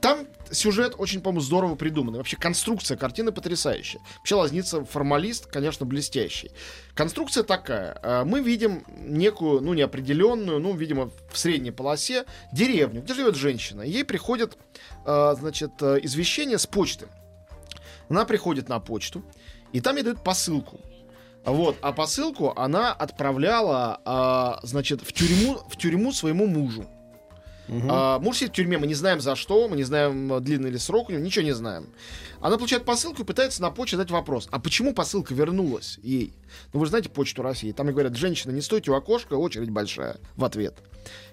Там 0.03 0.27
сюжет 0.51 0.97
очень, 0.99 1.21
по-моему, 1.21 1.41
здорово 1.41 1.77
придуманный. 1.77 2.19
Вообще 2.19 2.37
конструкция 2.37 2.97
картины 2.97 3.31
потрясающая. 3.31 4.01
Вообще 4.19 4.35
Лазница 4.35 4.85
формалист, 4.85 5.47
конечно, 5.47 5.87
блестящий. 5.87 6.51
Конструкция 6.95 7.45
такая. 7.45 7.97
Э, 8.03 8.25
Мы 8.25 8.41
видим 8.41 8.85
некую, 8.99 9.61
ну, 9.61 9.75
неопределенную, 9.75 10.59
ну, 10.59 10.75
видимо, 10.75 11.13
в 11.31 11.39
средней 11.39 11.71
полосе 11.71 12.25
деревню, 12.53 13.03
где 13.03 13.15
живет 13.15 13.37
женщина. 13.37 13.83
Ей 13.83 14.05
приходит, 14.05 14.59
э, 15.07 15.35
значит, 15.39 15.71
э, 15.81 16.01
извещение 16.03 16.59
с 16.59 16.67
почты. 16.67 17.07
Она 18.09 18.25
приходит 18.25 18.69
на 18.69 18.81
почту, 18.81 19.23
и 19.73 19.81
там 19.81 19.95
ей 19.95 20.03
дают 20.03 20.25
посылку. 20.25 20.81
Вот, 21.45 21.77
а 21.81 21.93
посылку 21.93 22.53
она 22.57 22.93
отправляла, 22.93 24.01
а, 24.05 24.61
значит, 24.63 25.03
в 25.03 25.13
тюрьму, 25.13 25.59
в 25.69 25.77
тюрьму 25.77 26.13
своему 26.13 26.47
мужу. 26.47 26.87
А, 27.69 28.19
муж 28.19 28.39
сидит 28.39 28.51
в 28.51 28.55
тюрьме, 28.55 28.79
мы 28.79 28.87
не 28.87 28.95
знаем 28.95 29.21
за 29.21 29.35
что, 29.35 29.69
мы 29.69 29.77
не 29.77 29.85
знаем, 29.85 30.33
а, 30.33 30.41
длинный 30.41 30.71
ли 30.71 30.79
срок 30.79 31.09
у 31.09 31.13
него, 31.13 31.23
ничего 31.23 31.45
не 31.45 31.53
знаем. 31.53 31.87
Она 32.41 32.59
получает 32.59 32.85
посылку 32.85 33.23
и 33.23 33.25
пытается 33.25 33.63
на 33.63 33.71
почте 33.71 33.97
задать 33.97 34.11
вопрос, 34.11 34.49
а 34.51 34.59
почему 34.59 34.95
посылка 34.95 35.33
вернулась 35.33 35.99
ей? 36.03 36.35
Ну, 36.73 36.81
вы 36.81 36.87
же 36.87 36.91
знаете 36.91 37.09
почту 37.09 37.43
России, 37.43 37.73
там 37.73 37.89
и 37.89 37.93
говорят, 37.93 38.17
женщина, 38.17 38.51
не 38.51 38.61
стойте 38.61 38.91
у 38.91 38.95
окошка, 38.95 39.35
очередь 39.35 39.71
большая, 39.71 40.19
в 40.37 40.45
ответ. 40.45 40.75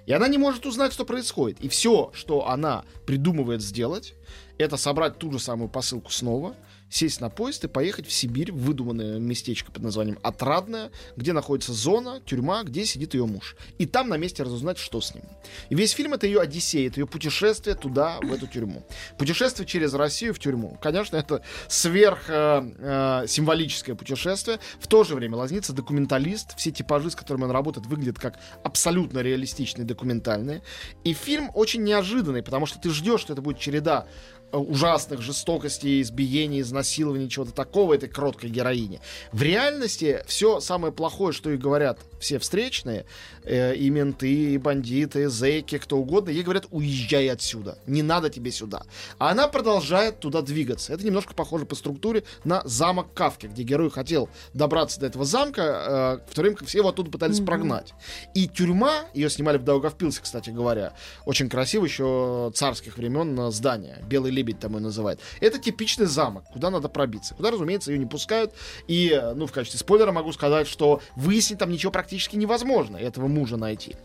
И 0.05 0.13
она 0.13 0.27
не 0.27 0.37
может 0.37 0.65
узнать, 0.65 0.93
что 0.93 1.05
происходит. 1.05 1.59
И 1.61 1.67
все, 1.67 2.11
что 2.13 2.47
она 2.47 2.83
придумывает 3.05 3.61
сделать, 3.61 4.15
это 4.57 4.77
собрать 4.77 5.17
ту 5.17 5.31
же 5.31 5.39
самую 5.39 5.69
посылку 5.69 6.11
снова, 6.11 6.55
сесть 6.89 7.21
на 7.21 7.29
поезд 7.29 7.63
и 7.63 7.67
поехать 7.67 8.07
в 8.07 8.11
Сибирь, 8.11 8.51
в 8.51 8.57
выдуманное 8.57 9.19
местечко 9.19 9.71
под 9.71 9.83
названием 9.83 10.19
Отрадное, 10.23 10.91
где 11.15 11.33
находится 11.33 11.73
зона, 11.73 12.21
тюрьма, 12.25 12.63
где 12.63 12.85
сидит 12.85 13.13
ее 13.13 13.25
муж. 13.25 13.55
И 13.77 13.85
там 13.85 14.09
на 14.09 14.17
месте 14.17 14.43
разузнать, 14.43 14.77
что 14.77 15.01
с 15.01 15.13
ним. 15.13 15.23
И 15.69 15.75
весь 15.75 15.91
фильм 15.91 16.13
это 16.13 16.27
ее 16.27 16.41
Одиссея, 16.41 16.87
это 16.87 16.99
ее 16.99 17.07
путешествие 17.07 17.75
туда, 17.75 18.17
в 18.21 18.33
эту 18.33 18.47
тюрьму. 18.47 18.85
Путешествие 19.17 19.67
через 19.67 19.93
Россию 19.93 20.33
в 20.33 20.39
тюрьму. 20.39 20.77
Конечно, 20.81 21.15
это 21.17 21.43
сверх 21.67 22.29
э, 22.29 22.71
э, 22.77 23.25
символическое 23.27 23.95
путешествие. 23.95 24.59
В 24.79 24.87
то 24.87 25.03
же 25.03 25.15
время 25.15 25.37
Лазница 25.37 25.73
документалист. 25.73 26.57
Все 26.57 26.71
типажи, 26.71 27.11
с 27.11 27.15
которыми 27.15 27.45
он 27.45 27.51
работает, 27.51 27.85
выглядят 27.87 28.19
как 28.19 28.39
абсолютно 28.63 29.19
реалистичные, 29.19 29.85
документальные. 29.85 30.61
И 31.03 31.13
фильм 31.13 31.51
очень 31.53 31.83
неожиданный, 31.83 32.43
потому 32.43 32.65
что 32.65 32.79
ты 32.79 32.89
ждешь, 32.89 33.21
что 33.21 33.33
это 33.33 33.41
будет 33.41 33.59
череда 33.59 34.07
ужасных 34.51 35.21
жестокостей, 35.21 36.01
избиений, 36.01 36.61
изнасилований, 36.61 37.29
чего-то 37.29 37.53
такого 37.53 37.93
этой 37.93 38.09
кроткой 38.09 38.49
героине. 38.49 39.01
В 39.31 39.41
реальности 39.41 40.23
все 40.25 40.59
самое 40.59 40.93
плохое, 40.93 41.33
что 41.33 41.49
и 41.51 41.57
говорят 41.57 41.99
все 42.19 42.39
встречные, 42.39 43.05
э, 43.43 43.75
и 43.75 43.89
менты, 43.89 44.53
и 44.53 44.57
бандиты, 44.57 45.23
и 45.23 45.25
зэки, 45.25 45.77
кто 45.77 45.97
угодно, 45.97 46.29
ей 46.29 46.43
говорят, 46.43 46.67
уезжай 46.71 47.29
отсюда, 47.29 47.77
не 47.87 48.03
надо 48.03 48.29
тебе 48.29 48.51
сюда. 48.51 48.83
А 49.17 49.31
она 49.31 49.47
продолжает 49.47 50.19
туда 50.19 50.41
двигаться. 50.41 50.93
Это 50.93 51.05
немножко 51.05 51.33
похоже 51.33 51.65
по 51.65 51.75
структуре 51.75 52.23
на 52.43 52.61
замок 52.65 53.13
Кавки, 53.13 53.47
где 53.47 53.63
герой 53.63 53.89
хотел 53.89 54.29
добраться 54.53 54.99
до 54.99 55.07
этого 55.07 55.25
замка, 55.25 56.21
э, 56.25 56.31
в 56.31 56.35
то 56.35 56.41
время 56.41 56.55
как 56.55 56.67
все 56.67 56.79
его 56.79 56.89
оттуда 56.89 57.09
пытались 57.09 57.39
прогнать. 57.39 57.93
И 58.35 58.47
тюрьма, 58.47 59.05
ее 59.13 59.29
снимали 59.29 59.57
в 59.57 59.63
Даугавпилсе, 59.63 60.21
кстати 60.21 60.49
говоря, 60.49 60.93
очень 61.25 61.49
красиво 61.49 61.85
еще 61.85 62.51
царских 62.53 62.97
времен 62.97 63.39
э, 63.39 63.51
здание. 63.51 64.03
Белый 64.07 64.31
лебедь 64.31 64.59
там 64.59 64.73
ее 64.75 64.81
называют. 64.81 65.19
Это 65.39 65.57
типичный 65.59 66.05
замок, 66.05 66.43
куда 66.51 66.69
надо 66.69 66.89
пробиться. 66.89 67.33
Куда, 67.35 67.51
разумеется, 67.51 67.91
ее 67.91 67.97
не 67.97 68.05
пускают. 68.05 68.53
И, 68.87 69.09
э, 69.09 69.33
ну, 69.33 69.47
в 69.47 69.51
качестве 69.51 69.79
спойлера 69.79 70.11
могу 70.11 70.31
сказать, 70.33 70.67
что 70.67 71.01
выяснить 71.15 71.59
там 71.59 71.71
ничего 71.71 71.91
практически 71.91 72.08
невозможно, 72.35 72.97
этого 72.97 73.27
мужа 73.27 73.57
найти. 73.57 73.95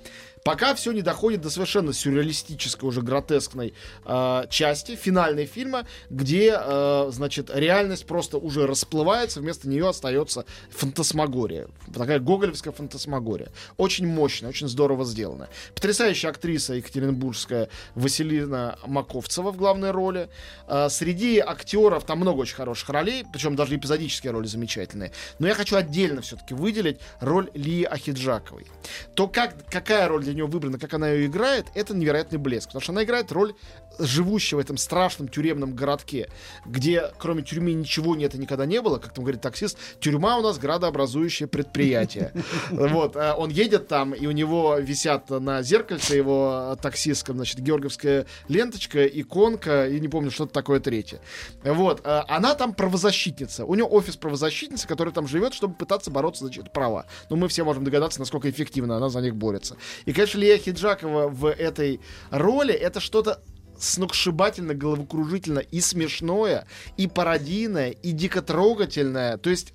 Пока 0.44 0.74
все 0.74 0.92
не 0.92 1.00
доходит 1.00 1.40
до 1.40 1.48
совершенно 1.48 1.94
сюрреалистической, 1.94 2.86
уже 2.86 3.00
гротескной 3.00 3.72
э, 4.04 4.44
части, 4.50 4.94
финальной 4.94 5.46
фильма, 5.46 5.86
где, 6.10 6.54
э, 6.54 7.08
значит, 7.12 7.50
реальность 7.50 8.04
просто 8.04 8.36
уже 8.36 8.66
расплывается, 8.66 9.40
вместо 9.40 9.70
нее 9.70 9.88
остается 9.88 10.44
фантасмагория. 10.68 11.68
Такая 11.94 12.18
гоголевская 12.18 12.74
фантасмагория. 12.74 13.48
Очень 13.78 14.06
мощная, 14.06 14.50
очень 14.50 14.68
здорово 14.68 15.06
сделанная. 15.06 15.48
Потрясающая 15.74 16.28
актриса 16.28 16.74
екатеринбургская 16.74 17.70
Василина 17.94 18.78
Маковцева 18.86 19.50
в 19.50 19.56
главной 19.56 19.92
роли. 19.92 20.28
Э, 20.68 20.88
среди 20.90 21.38
актеров 21.38 22.04
там 22.04 22.18
много 22.18 22.40
очень 22.40 22.56
хороших 22.56 22.90
ролей, 22.90 23.24
причем 23.32 23.56
даже 23.56 23.76
эпизодические 23.76 24.32
роли 24.32 24.46
замечательные. 24.46 25.10
Но 25.38 25.48
я 25.48 25.54
хочу 25.54 25.74
отдельно 25.76 26.20
все-таки 26.20 26.52
выделить 26.52 26.98
роль 27.20 27.50
Лии 27.54 27.84
Ахиджаковой. 27.84 28.66
То, 29.14 29.26
как, 29.26 29.54
какая 29.70 30.06
роль 30.06 30.22
для 30.22 30.33
нее 30.34 30.46
выбрана, 30.46 30.78
как 30.78 30.94
она 30.94 31.10
ее 31.10 31.26
играет, 31.26 31.66
это 31.74 31.94
невероятный 31.94 32.38
блеск. 32.38 32.68
Потому 32.68 32.82
что 32.82 32.92
она 32.92 33.04
играет 33.04 33.32
роль 33.32 33.54
живущего 33.98 34.58
в 34.58 34.60
этом 34.60 34.76
страшном 34.76 35.28
тюремном 35.28 35.74
городке, 35.74 36.28
где 36.66 37.10
кроме 37.18 37.42
тюрьмы 37.42 37.72
ничего 37.72 38.16
нет 38.16 38.34
и 38.34 38.38
никогда 38.38 38.66
не 38.66 38.80
было, 38.80 38.98
как 38.98 39.12
там 39.12 39.24
говорит 39.24 39.40
таксист, 39.40 39.78
тюрьма 40.00 40.38
у 40.38 40.42
нас 40.42 40.58
градообразующее 40.58 41.48
предприятие. 41.48 42.32
Вот, 42.70 43.16
э, 43.16 43.32
он 43.34 43.50
едет 43.50 43.88
там, 43.88 44.14
и 44.14 44.26
у 44.26 44.30
него 44.30 44.76
висят 44.78 45.30
на 45.30 45.62
зеркальце 45.62 46.16
его 46.16 46.76
таксистском, 46.80 47.36
значит, 47.36 47.60
георгиевская 47.60 48.26
ленточка, 48.48 49.04
иконка, 49.06 49.88
и 49.88 50.00
не 50.00 50.08
помню, 50.08 50.30
что-то 50.30 50.52
такое 50.52 50.80
третье. 50.80 51.20
Вот, 51.62 52.00
э, 52.04 52.22
она 52.28 52.54
там 52.54 52.74
правозащитница. 52.74 53.64
У 53.64 53.74
нее 53.74 53.84
офис 53.84 54.16
правозащитницы, 54.16 54.86
который 54.86 55.12
там 55.12 55.26
живет, 55.26 55.54
чтобы 55.54 55.74
пытаться 55.74 56.10
бороться 56.10 56.46
за 56.46 56.52
права. 56.72 57.06
Но 57.30 57.36
мы 57.36 57.48
все 57.48 57.64
можем 57.64 57.84
догадаться, 57.84 58.20
насколько 58.20 58.48
эффективно 58.50 58.96
она 58.96 59.08
за 59.08 59.20
них 59.20 59.34
борется. 59.34 59.76
И, 60.04 60.12
конечно, 60.12 60.23
Лия 60.32 60.56
Хиджакова 60.56 61.28
в 61.28 61.50
этой 61.50 62.00
роли 62.30 62.72
это 62.72 63.00
что-то 63.00 63.42
сногсшибательно, 63.78 64.74
головокружительно 64.74 65.58
и 65.58 65.80
смешное, 65.80 66.66
и 66.96 67.06
пародийное, 67.06 67.90
и 67.90 68.12
дико 68.12 68.40
трогательное. 68.40 69.36
То 69.36 69.50
есть 69.50 69.74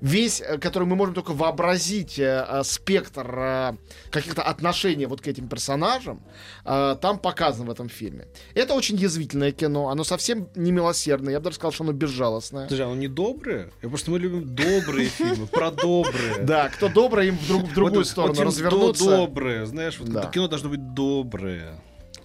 весь, 0.00 0.40
э, 0.40 0.58
который 0.58 0.84
мы 0.84 0.96
можем 0.96 1.14
только 1.14 1.32
вообразить, 1.32 2.18
э, 2.18 2.44
э, 2.48 2.62
спектр 2.64 3.26
э, 3.38 3.72
каких-то 4.10 4.42
отношений 4.42 5.06
вот 5.06 5.20
к 5.20 5.26
этим 5.28 5.48
персонажам, 5.48 6.20
э, 6.64 6.96
там 7.00 7.18
показан 7.18 7.66
в 7.66 7.70
этом 7.70 7.88
фильме. 7.88 8.26
Это 8.54 8.74
очень 8.74 8.96
язвительное 8.96 9.52
кино, 9.52 9.88
оно 9.88 10.04
совсем 10.04 10.48
не 10.54 10.72
милосердное, 10.72 11.32
я 11.32 11.38
бы 11.40 11.44
даже 11.44 11.56
сказал, 11.56 11.72
что 11.72 11.84
оно 11.84 11.92
безжалостное. 11.92 12.64
Подожди, 12.64 12.82
а 12.82 12.86
оно 12.86 12.96
не 12.96 13.08
доброе? 13.08 13.70
Я 13.82 13.88
просто 13.88 14.10
мы 14.10 14.18
любим 14.18 14.54
добрые 14.54 15.08
фильмы, 15.08 15.46
про 15.46 15.70
добрые. 15.70 16.38
Да, 16.44 16.68
кто 16.68 16.88
добрый, 16.88 17.28
им 17.28 17.38
в, 17.38 17.46
друг- 17.48 17.62
в 17.68 17.74
другую 17.74 18.04
сторону 18.04 18.42
развернуться. 18.42 19.04
до- 19.04 19.16
Доброе, 19.18 19.66
знаешь, 19.66 19.98
вот 19.98 20.08
Да. 20.10 20.20
это 20.22 20.30
кино 20.30 20.48
должно 20.48 20.68
быть 20.70 20.94
доброе. 20.94 21.74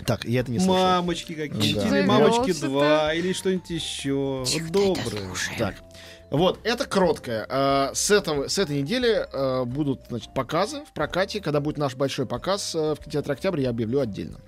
Так, 0.05 0.25
я 0.25 0.41
это 0.41 0.51
не 0.51 0.60
слышал. 0.60 0.75
Мамочки 0.75 1.33
какие-то, 1.33 1.81
Да. 1.89 2.00
или 2.00 2.05
мамочки. 2.05 2.53
2, 2.53 3.13
или 3.13 3.33
что-нибудь 3.33 3.69
еще. 3.69 4.43
Доброе. 4.69 5.33
Так. 5.57 5.75
Вот, 6.29 6.60
это 6.63 6.86
кроткое. 6.86 7.45
А, 7.48 7.91
С, 7.93 8.10
этого, 8.10 8.48
с 8.48 8.57
этой 8.57 8.81
недели 8.81 9.27
э, 9.31 9.65
будут 9.65 10.01
значит, 10.10 10.33
показы 10.33 10.83
в 10.83 10.91
прокате. 10.91 11.39
Когда 11.41 11.60
будет 11.60 11.77
наш 11.77 11.95
большой 11.95 12.25
показ 12.25 12.74
э, 12.74 12.95
в 12.95 13.00
кинотеатре 13.00 13.33
«Октябрь», 13.33 13.62
я 13.62 13.69
объявлю 13.69 14.00
отдельно. 14.00 14.39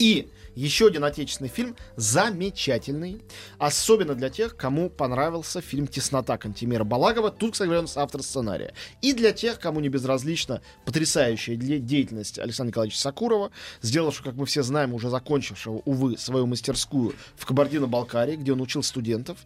И 0.00 0.28
еще 0.54 0.86
один 0.86 1.04
отечественный 1.04 1.50
фильм, 1.50 1.76
замечательный, 1.96 3.22
особенно 3.58 4.14
для 4.14 4.30
тех, 4.30 4.56
кому 4.56 4.90
понравился 4.90 5.60
фильм 5.60 5.86
«Теснота» 5.86 6.36
Кантемира 6.38 6.84
Балагова. 6.84 7.30
Тут, 7.30 7.52
кстати 7.52 7.68
говоря, 7.68 7.80
он 7.82 7.88
автор 7.96 8.22
сценария. 8.22 8.74
И 9.02 9.12
для 9.12 9.32
тех, 9.32 9.58
кому 9.58 9.80
не 9.80 9.88
безразлична 9.88 10.62
потрясающая 10.84 11.56
де- 11.56 11.78
деятельность 11.78 12.38
Александра 12.38 12.70
Николаевича 12.70 13.00
Сакурова, 13.00 13.50
сделавшего, 13.82 14.24
как 14.24 14.34
мы 14.34 14.46
все 14.46 14.62
знаем, 14.62 14.94
уже 14.94 15.10
закончившего, 15.10 15.82
увы, 15.84 16.16
свою 16.18 16.46
мастерскую 16.46 17.14
в 17.36 17.46
Кабардино-Балкарии, 17.46 18.36
где 18.36 18.52
он 18.52 18.60
учил 18.60 18.82
студентов. 18.82 19.38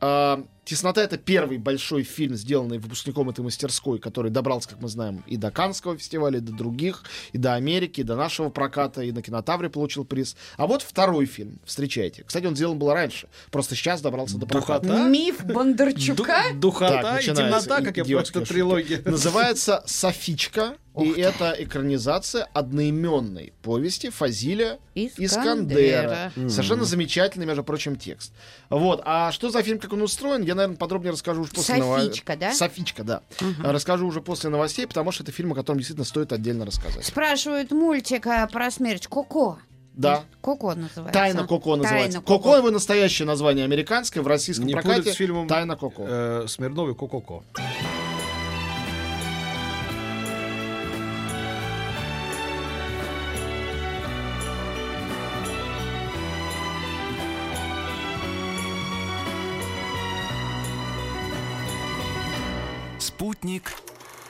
А, 0.00 0.44
«Теснота»— 0.64 1.00
это 1.02 1.16
первый 1.16 1.58
большой 1.58 2.02
фильм, 2.02 2.34
сделанный 2.34 2.78
выпускником 2.78 3.30
этой 3.30 3.40
мастерской, 3.44 3.98
который 4.00 4.32
добрался, 4.32 4.68
как 4.70 4.80
мы 4.82 4.88
знаем, 4.88 5.22
и 5.28 5.36
до 5.36 5.50
Каннского 5.52 5.96
фестиваля, 5.96 6.38
и 6.38 6.40
до 6.40 6.52
других, 6.52 7.04
и 7.32 7.38
до 7.38 7.54
Америки, 7.54 8.00
и 8.00 8.02
до 8.02 8.16
нашего 8.16 8.48
проката, 8.50 9.02
и 9.02 9.12
на 9.12 9.22
кинотавре 9.22 9.70
получил 9.70 10.04
приз. 10.04 10.36
А 10.56 10.66
вот 10.66 10.82
второй 10.82 11.26
фильм, 11.26 11.60
встречайте. 11.64 12.24
Кстати, 12.24 12.46
он 12.46 12.56
сделан 12.56 12.78
был 12.78 12.92
раньше, 12.92 13.28
просто 13.52 13.76
сейчас 13.76 14.00
добрался 14.00 14.38
до 14.38 14.46
проката. 14.46 14.86
Духота? 14.86 15.08
Миф 15.08 15.44
Бондарчука? 15.44 16.42
Ду- 16.54 16.58
Духота 16.60 17.00
Так, 17.02 17.22
и 17.22 17.26
темнота, 17.26 17.80
как 17.82 17.96
я 17.96 18.04
шутка. 18.04 18.40
трилогия. 18.40 19.02
Называется 19.04 19.84
«Софичка», 19.86 20.76
и 21.04 21.14
ты. 21.14 21.22
это 21.22 21.54
экранизация 21.58 22.48
одноименной 22.52 23.52
повести 23.62 24.10
Фазиля 24.10 24.78
Искандера. 24.94 25.24
Искандера. 25.26 26.32
Совершенно 26.48 26.84
замечательный, 26.84 27.46
между 27.46 27.64
прочим, 27.64 27.96
текст. 27.96 28.32
Вот. 28.70 29.02
А 29.04 29.32
что 29.32 29.50
за 29.50 29.62
фильм, 29.62 29.78
как 29.78 29.92
он 29.92 30.02
устроен, 30.02 30.42
я, 30.42 30.54
наверное, 30.54 30.76
подробнее 30.76 31.12
расскажу 31.12 31.42
уже 31.42 31.52
после 31.52 31.76
новостей. 31.76 32.08
Софичка, 32.08 32.36
да? 32.36 32.52
Софичка, 32.52 33.04
да. 33.04 33.22
Расскажу 33.62 34.06
уже 34.06 34.20
после 34.20 34.50
новостей, 34.50 34.86
потому 34.86 35.12
что 35.12 35.22
это 35.22 35.32
фильм, 35.32 35.52
о 35.52 35.54
котором 35.54 35.78
действительно 35.78 36.04
стоит 36.04 36.32
отдельно 36.32 36.64
рассказать. 36.64 37.04
Спрашивают 37.04 37.70
мультик 37.70 38.26
а, 38.26 38.46
про 38.46 38.70
смерть 38.70 39.06
Коко. 39.06 39.58
Да. 39.96 40.24
Коко 40.42 40.74
называется. 40.74 41.12
Тайна 41.12 41.46
Коко 41.46 41.76
называется. 41.76 42.20
Тайна 42.20 42.26
Коко 42.26 42.56
его 42.56 42.70
настоящее 42.70 43.26
название 43.26 43.64
американское, 43.64 44.22
в 44.22 44.26
российском 44.26 44.66
Не 44.66 44.74
прокате 44.74 45.12
с 45.12 45.16
фильмом 45.16 45.48
Тайна 45.48 45.76
Коко. 45.76 46.04
э, 46.06 46.44
Смирнов 46.48 46.90
и 46.90 46.94
Кококо. 46.94 47.42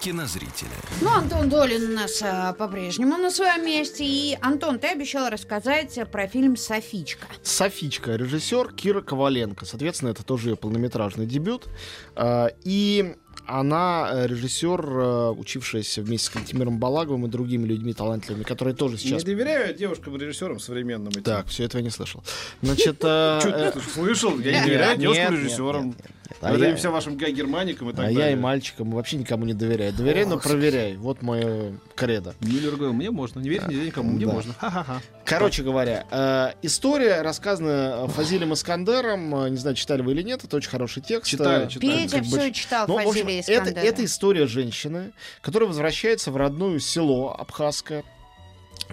Кинозрителя. 0.06 0.70
Ну, 1.00 1.10
Антон 1.10 1.48
Долин 1.48 1.90
у 1.90 1.94
нас 1.94 2.22
а, 2.22 2.52
по-прежнему 2.52 3.16
на 3.16 3.28
своем 3.28 3.66
месте. 3.66 4.04
И, 4.04 4.38
Антон, 4.40 4.78
ты 4.78 4.86
обещал 4.86 5.28
рассказать 5.30 5.98
про 6.12 6.28
фильм 6.28 6.56
«Софичка». 6.56 7.26
Софичка, 7.42 8.14
режиссер 8.14 8.72
Кира 8.72 9.00
Коваленко. 9.00 9.64
Соответственно, 9.64 10.10
это 10.10 10.22
тоже 10.22 10.50
ее 10.50 10.56
полнометражный 10.56 11.26
дебют. 11.26 11.66
А, 12.14 12.52
И 12.62 13.16
она 13.46 14.10
э, 14.12 14.26
режиссер, 14.26 14.80
э, 14.80 15.30
учившаяся 15.30 16.02
вместе 16.02 16.26
с 16.26 16.30
Кантемиром 16.30 16.78
Балаговым 16.78 17.26
и 17.26 17.28
другими 17.28 17.66
людьми 17.66 17.92
талантливыми, 17.92 18.42
которые 18.42 18.74
тоже 18.74 18.98
сейчас... 18.98 19.24
Не 19.24 19.34
доверяю 19.34 19.74
девушкам-режиссерам 19.74 20.58
современным. 20.58 21.10
этим. 21.10 21.22
Так, 21.22 21.46
все 21.48 21.64
этого 21.64 21.78
я 21.80 21.84
не 21.84 21.90
слышал. 21.90 22.22
Значит, 22.62 22.98
э, 23.02 23.72
слышал? 23.94 24.38
Я 24.38 24.60
не 24.60 24.66
доверяю 24.66 24.98
девушкам-режиссерам. 24.98 25.96
Нет, 26.30 26.42
нет, 26.42 26.52
нет. 26.52 26.62
А 26.62 26.66
я- 26.70 26.76
всем 26.76 26.92
вашим 26.92 27.16
гай-германикам 27.16 27.90
и 27.90 27.92
так 27.92 28.06
А 28.06 28.10
я 28.10 28.18
далее. 28.18 28.32
и 28.36 28.40
мальчикам 28.40 28.90
вообще 28.90 29.16
никому 29.16 29.44
не 29.44 29.54
доверяю. 29.54 29.92
Доверяй, 29.92 30.24
но 30.26 30.38
проверяй. 30.38 30.96
Вот 30.96 31.22
мое 31.22 31.78
кредо. 31.94 32.34
Миллер 32.40 32.72
говорил, 32.76 32.92
мне 32.92 33.10
можно, 33.10 33.40
не 33.40 33.48
верь 33.48 33.62
нигде 33.68 33.86
никому, 33.86 34.10
мне 34.12 34.26
Да. 34.26 34.32
можно. 34.32 34.54
Ха-ха-ха. 34.58 35.00
Короче 35.24 35.62
говоря, 35.62 36.06
э, 36.10 36.52
история 36.62 37.22
рассказана 37.22 38.08
Фазилем 38.08 38.52
Искандером. 38.52 39.34
Э, 39.34 39.50
Не 39.50 39.56
знаю, 39.56 39.76
читали 39.76 40.02
вы 40.02 40.12
или 40.12 40.22
нет. 40.22 40.44
Это 40.44 40.56
очень 40.56 40.70
хороший 40.70 41.02
текст. 41.02 41.30
Читали, 41.30 41.66
Э, 41.66 41.68
читали. 41.68 41.90
Петя 41.92 42.16
как 42.18 42.26
бы 42.26 42.38
все 42.38 42.52
читал 42.52 42.86
Ну, 42.88 42.96
общем, 42.98 43.10
Фазилия 43.12 43.40
это, 43.40 43.52
Искандера. 43.52 43.84
это 43.84 44.04
история 44.04 44.46
женщины, 44.46 45.12
которая 45.42 45.68
возвращается 45.68 46.30
в 46.30 46.36
родное 46.36 46.78
село 46.78 47.34
Абхазское 47.38 48.04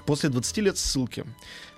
после 0.06 0.30
20 0.30 0.62
лет 0.62 0.78
ссылки. 0.78 1.26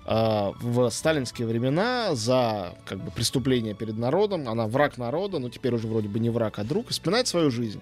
А, 0.07 0.53
В 0.61 0.89
сталинские 0.91 1.47
времена 1.47 2.13
за 2.13 2.75
как 2.85 2.99
бы, 2.99 3.09
преступление 3.11 3.73
перед 3.73 3.97
народом, 3.97 4.47
она 4.47 4.67
враг 4.67 4.97
народа, 4.97 5.39
но 5.39 5.49
теперь 5.49 5.73
уже 5.73 5.87
вроде 5.87 6.07
бы 6.07 6.19
не 6.19 6.29
враг, 6.29 6.59
а 6.59 6.63
друг, 6.63 6.89
вспоминает 6.89 7.27
свою 7.27 7.49
жизнь. 7.49 7.81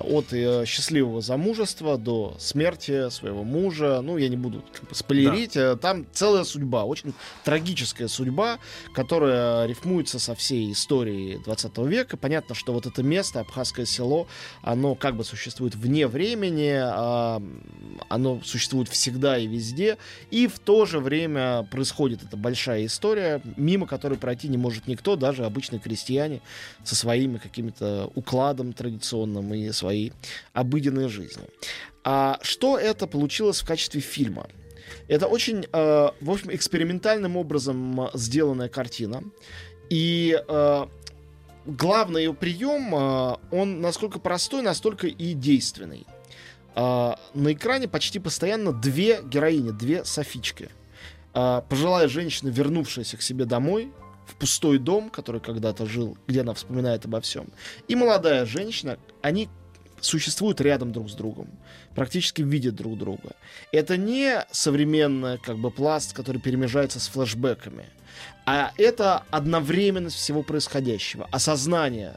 От 0.00 0.32
э, 0.32 0.64
счастливого 0.66 1.20
замужества 1.20 1.98
до 1.98 2.34
смерти 2.38 3.10
своего 3.10 3.44
мужа. 3.44 4.00
Ну, 4.02 4.16
я 4.16 4.28
не 4.28 4.36
буду 4.36 4.64
как 4.72 4.88
бы, 4.88 4.94
спойлерить. 4.94 5.56
Э, 5.56 5.76
Там 5.76 6.06
целая 6.12 6.44
судьба, 6.44 6.84
очень 6.84 7.12
трагическая 7.44 8.08
судьба, 8.08 8.58
которая 8.94 9.66
рифмуется 9.66 10.18
со 10.18 10.34
всей 10.34 10.72
историей 10.72 11.38
20 11.44 11.78
века. 11.78 12.16
Понятно, 12.16 12.54
что 12.54 12.72
вот 12.72 12.86
это 12.86 13.02
место, 13.02 13.40
Абхазское 13.40 13.84
село, 13.84 14.26
оно 14.62 14.94
как 14.94 15.16
бы 15.16 15.24
существует 15.24 15.74
вне 15.74 16.06
времени, 16.06 16.72
а, 16.80 17.42
оно 18.08 18.40
существует 18.44 18.88
всегда 18.88 19.38
и 19.38 19.46
везде, 19.46 19.98
и 20.30 20.46
в 20.46 20.58
то 20.58 20.86
же 20.86 20.98
время 20.98 21.64
происходит 21.70 22.22
эта 22.22 22.36
большая 22.36 22.86
история, 22.86 23.42
мимо 23.56 23.86
которой 23.86 24.18
пройти 24.18 24.48
не 24.48 24.56
может 24.56 24.86
никто, 24.86 25.16
даже 25.16 25.44
обычные 25.44 25.80
крестьяне 25.80 26.40
со 26.84 26.94
своими 26.94 27.38
каким-то 27.38 28.10
укладом 28.14 28.72
традиционным 28.72 29.52
и 29.54 29.70
своей 29.90 30.12
обыденной 30.52 31.08
жизнью. 31.08 31.48
А 32.04 32.38
что 32.42 32.78
это 32.78 33.06
получилось 33.06 33.60
в 33.60 33.66
качестве 33.66 34.00
фильма? 34.00 34.46
Это 35.08 35.26
очень, 35.26 35.66
э, 35.72 36.08
в 36.20 36.30
общем, 36.30 36.54
экспериментальным 36.54 37.36
образом 37.36 38.08
сделанная 38.14 38.68
картина. 38.68 39.22
И 39.90 40.40
э, 40.48 40.86
главный 41.66 42.24
ее 42.24 42.34
прием, 42.34 42.94
э, 42.94 43.36
он 43.50 43.80
насколько 43.80 44.18
простой, 44.18 44.62
настолько 44.62 45.08
и 45.08 45.34
действенный. 45.34 46.06
Э, 46.76 47.14
на 47.34 47.52
экране 47.52 47.88
почти 47.88 48.18
постоянно 48.20 48.72
две 48.72 49.20
героини, 49.22 49.72
две 49.72 50.04
Софички. 50.04 50.70
Э, 51.34 51.62
пожилая 51.68 52.08
женщина, 52.08 52.48
вернувшаяся 52.50 53.16
к 53.16 53.22
себе 53.22 53.44
домой, 53.44 53.92
в 54.26 54.36
пустой 54.36 54.78
дом, 54.78 55.10
который 55.10 55.40
когда-то 55.40 55.86
жил, 55.86 56.16
где 56.28 56.42
она 56.42 56.54
вспоминает 56.54 57.04
обо 57.04 57.20
всем. 57.20 57.46
И 57.88 57.96
молодая 57.96 58.46
женщина, 58.46 58.96
они 59.22 59.48
существуют 60.00 60.60
рядом 60.60 60.92
друг 60.92 61.10
с 61.10 61.14
другом, 61.14 61.48
практически 61.94 62.42
видят 62.42 62.74
друг 62.74 62.98
друга. 62.98 63.30
Это 63.72 63.96
не 63.96 64.44
современный 64.50 65.38
как 65.38 65.58
бы 65.58 65.70
пласт, 65.70 66.12
который 66.12 66.40
перемежается 66.40 67.00
с 67.00 67.08
флэшбэками, 67.08 67.86
а 68.46 68.72
это 68.76 69.24
одновременность 69.30 70.16
всего 70.16 70.42
происходящего, 70.42 71.28
осознание 71.30 72.16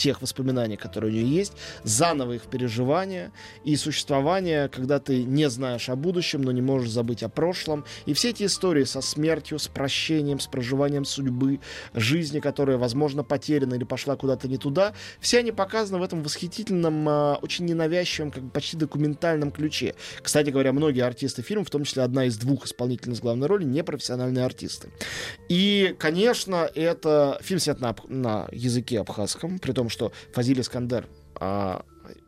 тех 0.00 0.22
воспоминаний, 0.22 0.76
которые 0.76 1.12
у 1.12 1.14
нее 1.14 1.36
есть, 1.36 1.52
заново 1.84 2.32
их 2.32 2.44
переживания 2.44 3.32
и 3.64 3.76
существование, 3.76 4.68
когда 4.68 4.98
ты 4.98 5.24
не 5.24 5.50
знаешь 5.50 5.90
о 5.90 5.96
будущем, 5.96 6.40
но 6.40 6.52
не 6.52 6.62
можешь 6.62 6.90
забыть 6.90 7.22
о 7.22 7.28
прошлом. 7.28 7.84
И 8.06 8.14
все 8.14 8.30
эти 8.30 8.44
истории 8.44 8.84
со 8.84 9.02
смертью, 9.02 9.58
с 9.58 9.68
прощением, 9.68 10.40
с 10.40 10.46
проживанием 10.46 11.04
судьбы, 11.04 11.60
жизни, 11.92 12.40
которая, 12.40 12.78
возможно, 12.78 13.22
потеряна 13.22 13.74
или 13.74 13.84
пошла 13.84 14.16
куда-то 14.16 14.48
не 14.48 14.56
туда, 14.56 14.94
все 15.20 15.40
они 15.40 15.52
показаны 15.52 15.98
в 15.98 16.02
этом 16.02 16.22
восхитительном, 16.22 17.06
а, 17.06 17.38
очень 17.42 17.66
ненавязчивом, 17.66 18.30
как 18.30 18.44
бы 18.44 18.50
почти 18.50 18.78
документальном 18.78 19.52
ключе. 19.52 19.94
Кстати 20.22 20.48
говоря, 20.48 20.72
многие 20.72 21.02
артисты 21.02 21.42
фильма, 21.42 21.64
в 21.64 21.70
том 21.70 21.84
числе 21.84 22.02
одна 22.02 22.24
из 22.24 22.38
двух 22.38 22.64
исполнительниц 22.64 23.20
главной 23.20 23.48
роли, 23.48 23.64
не 23.64 23.84
профессиональные 23.84 24.46
артисты. 24.46 24.88
И, 25.50 25.94
конечно, 25.98 26.70
это 26.74 27.38
фильм 27.42 27.60
снят 27.60 27.80
на, 27.80 27.94
на 28.08 28.48
языке 28.50 29.00
абхазском, 29.00 29.58
при 29.58 29.72
том, 29.72 29.89
что 29.90 30.12
Фазиль 30.32 30.60
Искандер 30.60 31.06
а, 31.34 31.84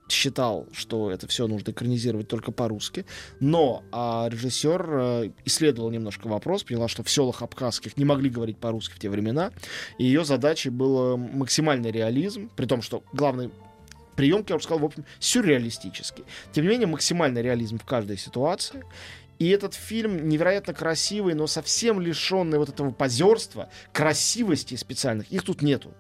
считал, 0.09 0.67
что 0.73 1.11
это 1.11 1.27
все 1.27 1.47
нужно 1.47 1.71
экранизировать 1.71 2.29
только 2.29 2.53
по-русски. 2.53 3.07
Но 3.41 3.83
а, 3.93 4.29
режиссер 4.31 4.89
э, 4.91 5.31
исследовал 5.45 5.91
немножко 5.91 6.29
вопрос, 6.29 6.65
поняла, 6.65 6.89
что 6.89 7.03
в 7.03 7.11
селах 7.11 7.43
абхазских 7.43 7.97
не 7.97 8.05
могли 8.05 8.29
говорить 8.29 8.59
по-русски 8.59 8.95
в 8.95 8.99
те 8.99 9.09
времена. 9.09 9.53
И 9.99 10.05
ее 10.05 10.25
задачей 10.25 10.71
был 10.71 11.17
максимальный 11.17 11.91
реализм, 11.91 12.51
при 12.55 12.67
том, 12.67 12.83
что 12.83 13.03
главный 13.13 13.51
прием, 14.17 14.45
я 14.49 14.57
уже 14.57 14.65
сказал, 14.65 14.81
в 14.81 14.85
общем, 14.85 15.05
сюрреалистический. 15.19 16.25
Тем 16.53 16.65
не 16.65 16.71
менее, 16.71 16.87
максимальный 16.87 17.43
реализм 17.43 17.79
в 17.79 17.85
каждой 17.85 18.19
ситуации. 18.19 18.85
И 19.39 19.49
этот 19.49 19.75
фильм 19.75 20.29
невероятно 20.29 20.73
красивый, 20.73 21.35
но 21.35 21.47
совсем 21.47 22.01
лишенный 22.01 22.59
вот 22.59 22.69
этого 22.69 22.93
позерства, 22.93 23.71
красивости 23.93 24.77
специальных. 24.77 25.33
Их 25.33 25.43
тут 25.43 25.63
нету. 25.63 25.93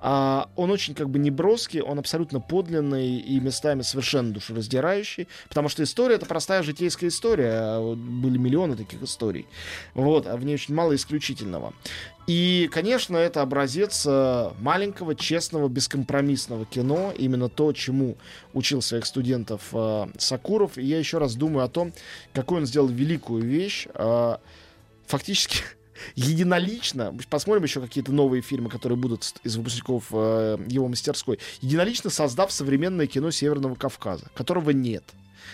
А, 0.00 0.48
он 0.56 0.70
очень 0.70 0.94
как 0.94 1.10
бы 1.10 1.18
неброский, 1.18 1.82
он 1.82 1.98
абсолютно 1.98 2.40
подлинный 2.40 3.18
и 3.18 3.38
местами 3.38 3.82
совершенно 3.82 4.32
душераздирающий, 4.32 5.28
потому 5.48 5.68
что 5.68 5.82
история 5.82 6.14
это 6.14 6.26
простая 6.26 6.62
житейская 6.62 7.10
история, 7.10 7.52
а 7.54 7.94
были 7.94 8.38
миллионы 8.38 8.76
таких 8.76 9.02
историй, 9.02 9.46
вот, 9.94 10.26
а 10.26 10.36
в 10.36 10.44
ней 10.44 10.54
очень 10.54 10.74
мало 10.74 10.94
исключительного. 10.94 11.74
И, 12.26 12.70
конечно, 12.72 13.16
это 13.16 13.42
образец 13.42 14.04
э, 14.06 14.50
маленького, 14.60 15.16
честного, 15.16 15.68
бескомпромиссного 15.68 16.64
кино, 16.64 17.12
именно 17.16 17.48
то, 17.48 17.72
чему 17.72 18.16
учил 18.52 18.82
своих 18.82 19.04
студентов 19.04 19.62
э, 19.72 20.06
Сакуров. 20.16 20.78
И 20.78 20.84
я 20.84 20.98
еще 20.98 21.18
раз 21.18 21.34
думаю 21.34 21.64
о 21.64 21.68
том, 21.68 21.92
какую 22.32 22.60
он 22.60 22.66
сделал 22.66 22.86
великую 22.86 23.42
вещь. 23.42 23.88
Э, 23.94 24.36
фактически 25.08 25.56
единолично, 26.14 27.14
посмотрим 27.28 27.64
еще 27.64 27.80
какие-то 27.80 28.12
новые 28.12 28.42
фильмы, 28.42 28.70
которые 28.70 28.98
будут 28.98 29.34
из 29.44 29.56
выпускников 29.56 30.06
э, 30.12 30.58
его 30.68 30.88
мастерской, 30.88 31.38
единолично 31.60 32.10
создав 32.10 32.52
современное 32.52 33.06
кино 33.06 33.30
Северного 33.30 33.74
Кавказа, 33.74 34.26
которого 34.34 34.70
нет. 34.70 35.04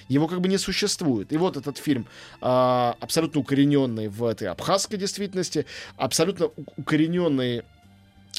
Его 0.09 0.29
как 0.29 0.41
бы 0.41 0.49
не 0.49 0.59
существует. 0.59 1.33
И 1.33 1.37
вот 1.37 1.57
этот 1.57 1.79
фильм 1.79 2.07
а, 2.41 2.97
абсолютно 3.01 3.41
укорененный 3.41 4.09
в 4.09 4.25
этой 4.25 4.49
абхазской 4.49 4.99
действительности, 4.99 5.67
абсолютно 5.97 6.51
укорененный 6.77 7.63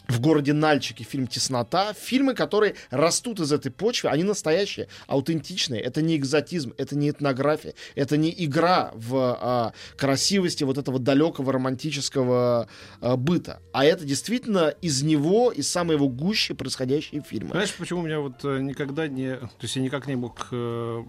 в 0.08 0.20
городе 0.20 0.54
Нальчике 0.54 1.04
фильм 1.04 1.28
«Теснота». 1.28 1.94
Фильмы, 1.94 2.34
которые 2.34 2.76
растут 2.90 3.40
из 3.40 3.52
этой 3.52 3.72
почвы, 3.72 4.10
они 4.10 4.24
настоящие, 4.24 4.88
аутентичные. 5.08 5.82
Это 5.82 6.02
не 6.02 6.16
экзотизм, 6.16 6.74
это 6.78 6.98
не 6.98 7.10
этнография, 7.10 7.74
это 7.96 8.18
не 8.18 8.34
игра 8.38 8.92
в 8.96 9.38
а, 9.40 9.74
красивости 9.98 10.64
вот 10.64 10.78
этого 10.78 11.00
далекого 11.00 11.52
романтического 11.54 12.68
а, 13.02 13.18
быта. 13.18 13.62
А 13.74 13.86
это 13.86 14.06
действительно 14.06 14.74
из 14.82 15.04
него, 15.04 15.52
из 15.52 15.70
самой 15.70 15.96
его 15.96 16.08
гущи 16.08 16.54
происходящие 16.54 17.22
фильмы. 17.22 17.52
Знаешь, 17.52 17.74
почему 17.74 18.02
у 18.02 18.04
меня 18.04 18.20
вот 18.20 18.44
э, 18.44 18.60
никогда 18.60 19.08
не... 19.08 19.36
То 19.36 19.50
есть 19.62 19.76
я 19.76 19.82
никак 19.82 20.08
не 20.08 20.16
мог 20.16 20.48
э, 20.52 21.04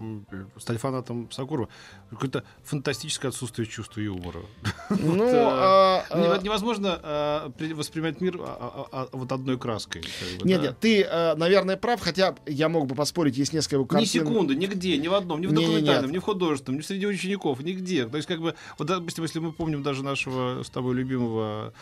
стать 0.57 0.79
фанатом 0.79 1.31
Сакурова? 1.31 1.69
Какое-то 2.09 2.43
фантастическое 2.63 3.29
отсутствие 3.29 3.67
чувства 3.67 4.01
юмора. 4.01 4.41
Ну, 4.89 5.23
э, 5.23 5.33
а, 5.35 6.03
а, 6.09 6.17
Нево- 6.19 6.43
Невозможно 6.43 6.99
э, 7.01 7.49
при- 7.57 7.73
воспринимать 7.73 8.21
мир 8.21 8.37
а, 8.39 8.87
вот 9.11 9.31
одной 9.31 9.57
краской. 9.57 10.01
как 10.01 10.41
бы, 10.41 10.47
Нет, 10.47 10.61
да. 10.61 10.67
нет, 10.67 10.79
ты, 10.79 11.01
э, 11.01 11.35
наверное, 11.35 11.77
прав, 11.77 12.01
хотя 12.01 12.35
я 12.45 12.69
мог 12.69 12.87
бы 12.87 12.95
поспорить, 12.95 13.37
есть 13.37 13.53
несколько 13.53 13.75
его 13.75 13.83
Ни 13.85 13.87
картин. 13.89 14.07
секунды, 14.27 14.55
нигде, 14.55 14.97
ни 14.97 15.07
в 15.07 15.13
одном, 15.13 15.41
ни 15.41 15.47
в 15.47 15.51
документальном, 15.53 16.11
ни 16.11 16.17
в 16.17 16.21
художественном, 16.23 16.79
ни 16.79 16.83
среди 16.83 17.07
учеников, 17.07 17.59
нигде. 17.61 18.05
То 18.07 18.17
есть, 18.17 18.27
как 18.27 18.39
бы, 18.41 18.55
вот, 18.77 18.87
допустим, 18.87 19.23
если 19.23 19.39
мы 19.39 19.51
помним 19.51 19.83
даже 19.83 20.03
нашего 20.03 20.63
с 20.63 20.69
тобой 20.69 20.95
любимого 20.95 21.73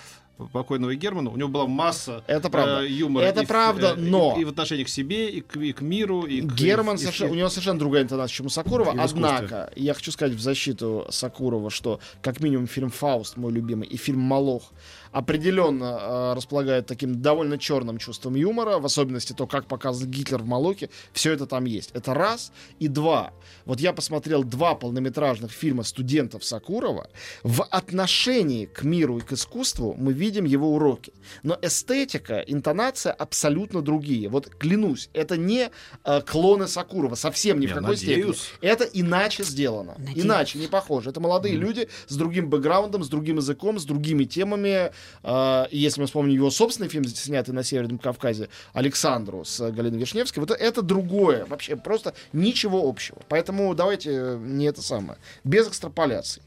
покойного 0.54 0.94
Германа, 0.96 1.30
у 1.32 1.38
него 1.38 1.50
была 1.50 1.68
масса 1.68 2.24
Это 2.28 2.50
правда. 2.50 2.84
э, 2.84 2.88
юмора. 2.90 3.24
Это 3.24 3.42
и 3.42 3.46
правда, 3.46 3.96
э, 3.98 4.02
и- 4.02 4.10
но- 4.10 4.36
И, 4.40 4.44
в 4.46 4.50
отношении 4.50 4.84
к 4.84 4.90
себе, 4.90 5.30
и 5.30 5.42
к, 5.42 5.58
и 5.58 5.74
к 5.74 5.82
миру, 5.82 6.24
и 6.24 6.42
к... 6.42 6.54
Герман, 6.54 6.96
и 6.96 7.00
совершенно- 7.00 7.30
и- 7.30 7.32
у 7.32 7.36
него 7.36 7.50
совершенно 7.50 7.80
другая 7.80 8.04
интонация, 8.04 8.34
чем 8.36 8.46
у 8.46 8.50
Сакурова. 8.50 8.94
И. 8.94 8.98
Однако, 9.00 9.72
я 9.76 9.94
хочу 9.94 10.12
сказать 10.12 10.36
в 10.36 10.40
защиту 10.40 11.06
Сакурова, 11.10 11.70
что 11.70 12.00
как 12.22 12.40
минимум 12.40 12.68
фильм 12.68 12.90
«Фауст», 12.90 13.38
мой 13.38 13.52
любимый, 13.52 13.88
и 13.88 13.98
фильм 13.98 14.20
«Молох» 14.20 14.64
определенно 15.12 15.98
э, 16.00 16.34
располагают 16.36 16.86
таким 16.86 17.22
довольно 17.22 17.58
черным 17.58 17.98
чувством 17.98 18.36
юмора, 18.36 18.78
в 18.78 18.86
особенности 18.86 19.34
то, 19.34 19.48
как 19.48 19.66
показан 19.66 20.10
Гитлер 20.12 20.40
в 20.40 20.46
«Молоке». 20.46 20.90
Все 21.14 21.32
это 21.32 21.48
там 21.48 21.66
есть. 21.66 21.90
Это 21.94 22.14
раз. 22.14 22.52
И 22.80 22.88
два. 22.88 23.32
Вот 23.66 23.80
я 23.80 23.94
посмотрел 23.94 24.44
два 24.44 24.76
полнометражных 24.76 25.52
фильма 25.52 25.84
студентов 25.84 26.44
Сакурова. 26.44 27.10
В 27.44 27.64
отношении 27.64 28.66
к 28.66 28.84
миру 28.84 29.18
и 29.18 29.22
к 29.22 29.32
искусству 29.32 29.96
мы 29.98 30.14
видим 30.14 30.27
его 30.36 30.74
уроки. 30.74 31.14
Но 31.44 31.58
эстетика, 31.62 32.40
интонация 32.40 33.12
абсолютно 33.12 33.82
другие. 33.82 34.30
Вот 34.30 34.50
клянусь, 34.50 35.10
это 35.14 35.38
не 35.38 35.70
э, 36.04 36.22
клоны 36.22 36.68
Сакурова, 36.68 37.16
совсем 37.16 37.60
ни 37.60 37.66
в 37.66 37.70
Я 37.70 37.76
какой 37.76 37.96
надеюсь. 37.96 38.38
степени. 38.38 38.70
Это 38.70 38.84
иначе 38.86 39.44
сделано. 39.44 39.96
Надеюсь. 39.98 40.26
Иначе, 40.26 40.60
не 40.60 40.68
похоже. 40.68 41.10
Это 41.10 41.20
молодые 41.20 41.56
люди 41.56 41.90
с 42.08 42.16
другим 42.16 42.50
бэкграундом, 42.50 43.04
с 43.04 43.10
другим 43.10 43.38
языком, 43.38 43.80
с 43.80 43.86
другими 43.86 44.26
темами. 44.26 44.92
Э, 45.24 45.66
если 45.72 46.02
мы 46.02 46.08
вспомним 46.08 46.34
его 46.34 46.50
собственный 46.52 46.90
фильм, 46.90 47.06
снятый 47.06 47.54
на 47.54 47.64
Северном 47.64 47.98
Кавказе, 48.00 48.50
Александру 48.74 49.46
с 49.46 49.60
э, 49.60 49.72
Галиной 49.72 50.00
Вишневской, 50.00 50.42
вот 50.42 50.52
это 50.52 50.82
другое. 50.82 51.46
Вообще 51.46 51.76
просто 51.76 52.14
ничего 52.34 52.88
общего. 52.88 53.18
Поэтому 53.30 53.74
давайте 53.76 54.12
э, 54.12 54.38
не 54.38 54.66
это 54.66 54.82
самое. 54.82 55.18
Без 55.44 55.68
экстраполяций. 55.68 56.42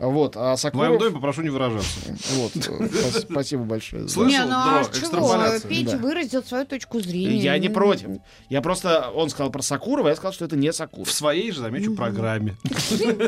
Вот, 0.00 0.34
а 0.34 0.56
В 0.56 0.72
моем 0.74 0.98
доме 0.98 1.14
попрошу 1.14 1.42
не 1.42 1.50
выражаться. 1.50 2.00
Вот, 2.32 2.56
э, 2.56 2.60
спас- 2.60 3.26
спасибо 3.30 3.64
большое. 3.64 4.08
Слышал? 4.08 4.30
Не, 4.30 4.44
ну 4.46 4.54
а 4.56 4.82
экстраполяция. 4.82 5.68
Петя 5.68 5.98
выразил 5.98 6.42
свою 6.42 6.64
точку 6.64 7.00
зрения. 7.00 7.36
Я 7.38 7.58
не 7.58 7.68
против. 7.68 8.08
Я 8.48 8.62
просто... 8.62 9.10
Он 9.14 9.28
сказал 9.28 9.52
про 9.52 9.60
Сакурова, 9.60 10.08
я 10.08 10.16
сказал, 10.16 10.32
что 10.32 10.46
это 10.46 10.56
не 10.56 10.72
Сакуров. 10.72 11.06
В 11.08 11.12
своей 11.12 11.52
же, 11.52 11.60
замечу, 11.60 11.94
программе. 11.94 12.56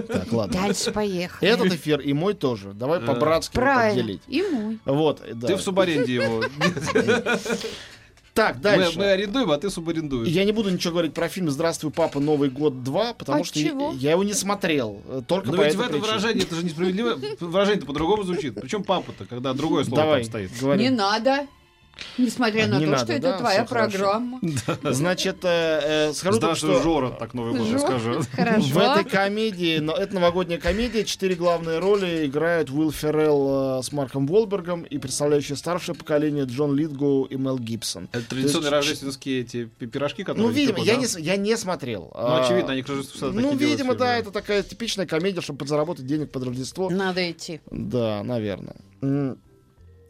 Так, 0.08 0.32
ладно. 0.32 0.60
Дальше 0.62 0.92
поехали. 0.92 1.50
Этот 1.52 1.74
эфир 1.74 2.00
и 2.00 2.14
мой 2.14 2.32
тоже. 2.34 2.72
Давай 2.72 3.00
Э, 3.00 3.04
по-братски 3.06 3.54
поделить. 3.54 4.22
И 4.28 4.42
мой. 4.42 4.78
Вот, 4.86 5.20
да. 5.34 5.48
Ты 5.48 5.56
в 5.56 5.60
субаренде 5.60 6.14
его. 6.14 6.42
Так, 8.34 8.56
Мы 8.56 8.62
дальше. 8.62 8.98
мы 8.98 9.04
арендуем, 9.06 9.50
а 9.50 9.58
ты 9.58 9.68
субарендуешь. 9.68 10.26
Я 10.28 10.44
не 10.44 10.52
буду 10.52 10.70
ничего 10.70 10.92
говорить 10.92 11.12
про 11.12 11.28
фильм 11.28 11.50
«Здравствуй, 11.50 11.90
папа. 11.90 12.18
Новый 12.18 12.48
год 12.48 12.72
2», 12.72 13.14
потому 13.14 13.42
А 13.42 13.44
что 13.44 13.58
я- 13.58 13.68
чего? 13.68 13.92
я 13.92 14.12
его 14.12 14.24
не 14.24 14.32
смотрел. 14.32 15.02
э, 15.06 15.20
Только 15.26 15.50
Но 15.50 15.58
по 15.58 15.62
ведь 15.64 15.74
в 15.74 15.80
этом 15.82 16.00
выражении 16.00 16.42
это 16.42 16.54
же 16.56 16.64
несправедливо. 16.64 17.18
Выражение-то 17.40 17.86
по-другому 17.86 18.22
звучит. 18.22 18.54
Причем 18.60 18.84
папа-то, 18.84 19.26
когда 19.26 19.52
другое 19.52 19.84
слово 19.84 20.02
Давай, 20.02 20.20
там 20.22 20.30
стоит. 20.30 20.50
говори. 20.58 20.82
Не 20.82 20.90
надо. 20.90 21.46
Несмотря 22.18 22.64
А, 22.64 22.68
на 22.68 22.78
не 22.78 22.84
то, 22.86 22.90
надо, 22.92 23.04
что 23.04 23.20
да? 23.20 23.28
это 23.30 23.38
твоя 23.38 23.64
программа. 23.64 24.40
Значит, 24.82 25.38
э, 25.44 26.08
э, 26.08 26.12
скажу 26.12 26.36
Здравствуй, 26.36 26.74
что 26.74 26.82
Жора, 26.82 27.10
так 27.10 27.34
Новый 27.34 27.54
год 27.58 27.72
расскажу. 27.72 28.22
в 28.32 28.78
этой 28.78 29.04
комедии, 29.04 29.78
но 29.78 29.92
это 29.94 30.14
новогодняя 30.14 30.58
комедия, 30.58 31.04
четыре 31.04 31.34
главные 31.34 31.78
роли 31.78 32.26
играют 32.26 32.70
Уилл 32.70 32.92
Феррелл 32.92 33.78
э, 33.78 33.82
с 33.82 33.92
Марком 33.92 34.26
Волбергом 34.26 34.82
и 34.82 34.98
представляющие 34.98 35.56
старшее 35.56 35.94
поколение 35.94 36.44
Джон 36.44 36.74
Литгоу 36.76 37.24
и 37.24 37.36
Мел 37.36 37.58
Гибсон. 37.58 38.08
Это 38.12 38.28
традиционные 38.28 38.70
есть, 38.70 38.72
рождественские 38.72 39.40
эти 39.40 39.64
пи- 39.64 39.86
пирожки, 39.86 40.24
которые... 40.24 40.46
Ну, 40.46 40.52
видимо, 40.52 40.76
пекут, 40.76 40.86
я 40.86 40.94
да? 40.94 41.00
не, 41.00 41.24
я 41.24 41.36
не 41.36 41.56
смотрел. 41.56 42.10
Ну, 42.14 42.20
А, 42.20 42.44
очевидно, 42.44 42.72
они 42.72 42.82
к 42.82 42.88
Рождеству 42.88 43.16
всегда 43.16 43.40
Ну, 43.40 43.56
видимо, 43.56 43.94
да, 43.94 44.16
это 44.16 44.30
такая 44.30 44.62
типичная 44.62 45.06
комедия, 45.06 45.40
чтобы 45.40 45.60
подзаработать 45.60 46.06
денег 46.06 46.30
под 46.30 46.44
Рождество. 46.44 46.90
Надо 46.90 47.30
идти. 47.30 47.60
Да, 47.70 48.22
наверное. 48.22 48.76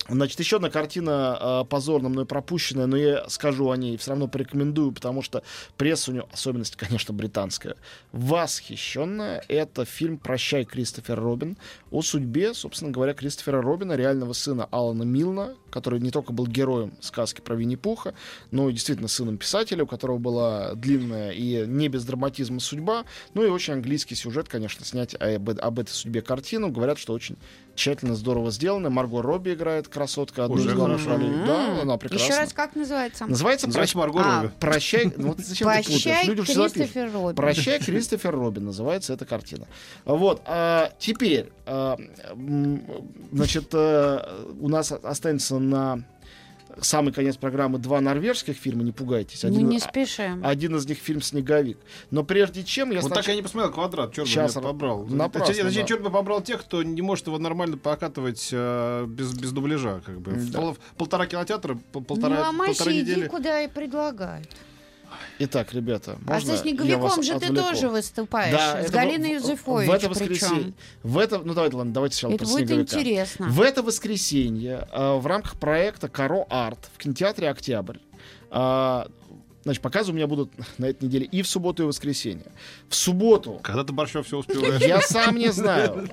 Значит, 0.08 0.40
еще 0.40 0.56
одна 0.56 0.68
картина 0.68 1.62
э, 1.62 1.64
позорно 1.68 2.08
мной 2.08 2.26
пропущенная, 2.26 2.86
но 2.86 2.96
я 2.96 3.28
скажу 3.28 3.70
о 3.70 3.76
ней, 3.76 3.96
все 3.96 4.10
равно 4.10 4.26
порекомендую, 4.26 4.90
потому 4.90 5.22
что 5.22 5.44
пресса 5.76 6.10
у 6.10 6.14
нее, 6.14 6.26
особенность, 6.32 6.74
конечно, 6.76 7.14
британская, 7.14 7.76
восхищенная. 8.10 9.44
Это 9.46 9.84
фильм 9.84 10.18
«Прощай, 10.18 10.64
Кристофер 10.64 11.20
Робин» 11.20 11.56
о 11.92 12.02
судьбе, 12.02 12.52
собственно 12.52 12.90
говоря, 12.90 13.14
Кристофера 13.14 13.62
Робина, 13.62 13.92
реального 13.92 14.32
сына 14.32 14.66
Алана 14.72 15.04
Милна, 15.04 15.54
который 15.70 16.00
не 16.00 16.10
только 16.10 16.32
был 16.32 16.48
героем 16.48 16.94
сказки 17.00 17.40
про 17.40 17.54
Винни-Пуха, 17.54 18.14
но 18.50 18.68
и 18.68 18.72
действительно 18.72 19.08
сыном 19.08 19.38
писателя, 19.38 19.84
у 19.84 19.86
которого 19.86 20.18
была 20.18 20.74
длинная 20.74 21.30
и 21.30 21.64
не 21.66 21.88
без 21.88 22.04
драматизма 22.04 22.58
судьба, 22.58 23.04
ну 23.34 23.44
и 23.44 23.48
очень 23.48 23.74
английский 23.74 24.16
сюжет, 24.16 24.48
конечно, 24.48 24.84
снять 24.84 25.14
об, 25.14 25.48
об 25.48 25.78
этой 25.78 25.90
судьбе 25.90 26.22
картину. 26.22 26.70
Говорят, 26.70 26.98
что 26.98 27.12
очень 27.12 27.36
тщательно, 27.74 28.16
здорово 28.16 28.50
сделано. 28.50 28.90
Марго 28.90 29.22
Робби 29.22 29.54
играет 29.54 29.88
красотка. 29.92 30.44
одну 30.44 30.57
Уже 30.57 30.70
из 30.70 30.74
главных 30.74 31.02
хорошо. 31.02 31.18
ролей. 31.22 31.46
Да, 31.46 31.83
она 31.83 31.96
прекрасна. 31.98 32.24
Еще 32.24 32.37
раз, 32.37 32.52
как 32.52 32.74
называется? 32.74 33.26
Называется 33.26 33.66
Называется 33.66 33.96
«Прощ- 33.98 34.00
Марго 34.00 34.20
А, 34.24 34.42
Робби. 34.42 34.52
Прощай. 34.61 35.12
Ну, 35.16 35.28
вот 35.28 35.38
зачем 35.38 35.68
ты 35.68 35.78
путаешь? 35.78 35.87
Прощай, 36.02 36.26
Люди. 36.26 36.42
Кристофер 36.42 37.12
Робин. 37.12 37.37
Прощай, 37.37 37.78
Кристофер 37.85 38.35
Робин 38.35 38.64
называется 38.64 39.12
эта 39.12 39.24
картина. 39.24 39.66
Вот. 40.05 40.42
а, 40.46 40.92
теперь, 40.98 41.52
а, 41.66 41.96
значит, 43.33 43.68
э, 43.72 44.44
у 44.61 44.68
нас 44.68 44.92
останется 44.92 45.59
на 45.59 46.02
самый 46.80 47.12
конец 47.12 47.37
программы 47.37 47.78
два 47.78 48.00
норвежских 48.00 48.56
фильма, 48.56 48.82
не 48.82 48.92
пугайтесь. 48.92 49.42
Мы 49.44 49.50
Один, 49.50 49.68
не 49.68 49.76
а- 49.78 49.80
спешим. 49.80 50.40
один 50.44 50.76
из 50.76 50.87
них 50.87 50.98
фильм 50.98 51.20
«Снеговик». 51.20 51.78
Но 52.11 52.24
прежде 52.24 52.62
чем 52.64 52.90
я 52.90 53.00
Вот 53.00 53.11
снач- 53.11 53.14
так 53.16 53.28
я 53.28 53.35
не 53.37 53.42
посмотрел 53.42 53.72
квадрат, 53.72 54.12
черт 54.14 54.26
бы 54.26 54.32
Щас 54.32 54.56
меня 54.56 54.64
побрал. 54.66 55.04
напрасно, 55.06 55.54
Точнее, 55.54 55.70
да. 55.82 55.87
черт 55.87 56.02
бы 56.02 56.11
побрал 56.11 56.40
тех, 56.42 56.61
кто 56.62 56.82
не 56.82 57.02
может 57.02 57.26
его 57.26 57.38
нормально 57.38 57.76
покатывать 57.76 58.48
э, 58.52 59.04
без, 59.08 59.32
без 59.35 59.52
дубляжа, 59.52 60.00
как 60.04 60.20
бы. 60.20 60.32
Да. 60.32 60.58
пол- 60.61 60.78
полтора 60.96 61.26
кинотеатра, 61.26 61.78
пол- 61.92 62.02
полтора, 62.02 62.50
ну, 62.52 62.62
а 62.62 62.72
иди 62.72 63.00
недели. 63.00 63.28
куда 63.28 63.62
и 63.62 63.68
предлагают. 63.68 64.48
Итак, 65.38 65.72
ребята, 65.72 66.18
А 66.27 66.31
можно 66.33 66.48
со 66.48 66.53
я 66.53 66.59
Снеговиком 66.59 67.22
же 67.22 67.38
ты 67.38 67.46
отвлеку? 67.46 67.68
тоже 67.68 67.88
выступаешь. 67.88 68.53
Да, 68.57 68.83
с 68.87 68.90
Галиной 68.90 69.35
Юзефович. 69.35 69.88
В 69.88 69.92
это 69.92 70.09
воскресенье. 70.09 70.55
причем. 70.62 70.75
В 71.03 71.18
это, 71.18 71.38
ну 71.38 71.55
давайте, 71.55 71.77
ладно, 71.77 71.92
давайте 71.92 72.16
сначала 72.16 72.35
Это 72.35 72.44
про 72.44 72.51
будет 72.53 72.68
«Снеговика». 72.68 72.96
интересно. 73.01 73.46
В 73.48 73.61
это 73.61 73.83
воскресенье 73.83 74.88
э, 74.92 75.16
в 75.16 75.27
рамках 75.27 75.57
проекта 75.57 76.09
Каро 76.09 76.44
Арт 76.51 76.90
в 76.94 76.98
кинотеатре 76.98 77.48
Октябрь. 77.51 77.98
э, 78.51 79.05
Значит, 79.64 79.81
показы 79.81 80.11
у 80.11 80.14
меня 80.14 80.27
будут 80.27 80.51
на 80.79 80.87
этой 80.87 81.05
неделе 81.05 81.27
и 81.27 81.42
в 81.42 81.46
субботу, 81.46 81.83
и 81.83 81.87
в 81.87 81.88
воскресенье. 81.88 82.46
В 82.88 82.94
субботу 82.96 83.61
Когда 83.62 83.85
ты 83.85 83.92
Борщев 83.92 84.27
все 84.27 84.38
успеваешь? 84.38 84.81
я 84.83 85.01
сам 85.01 85.37
не 85.37 85.51
знаю. 85.53 86.09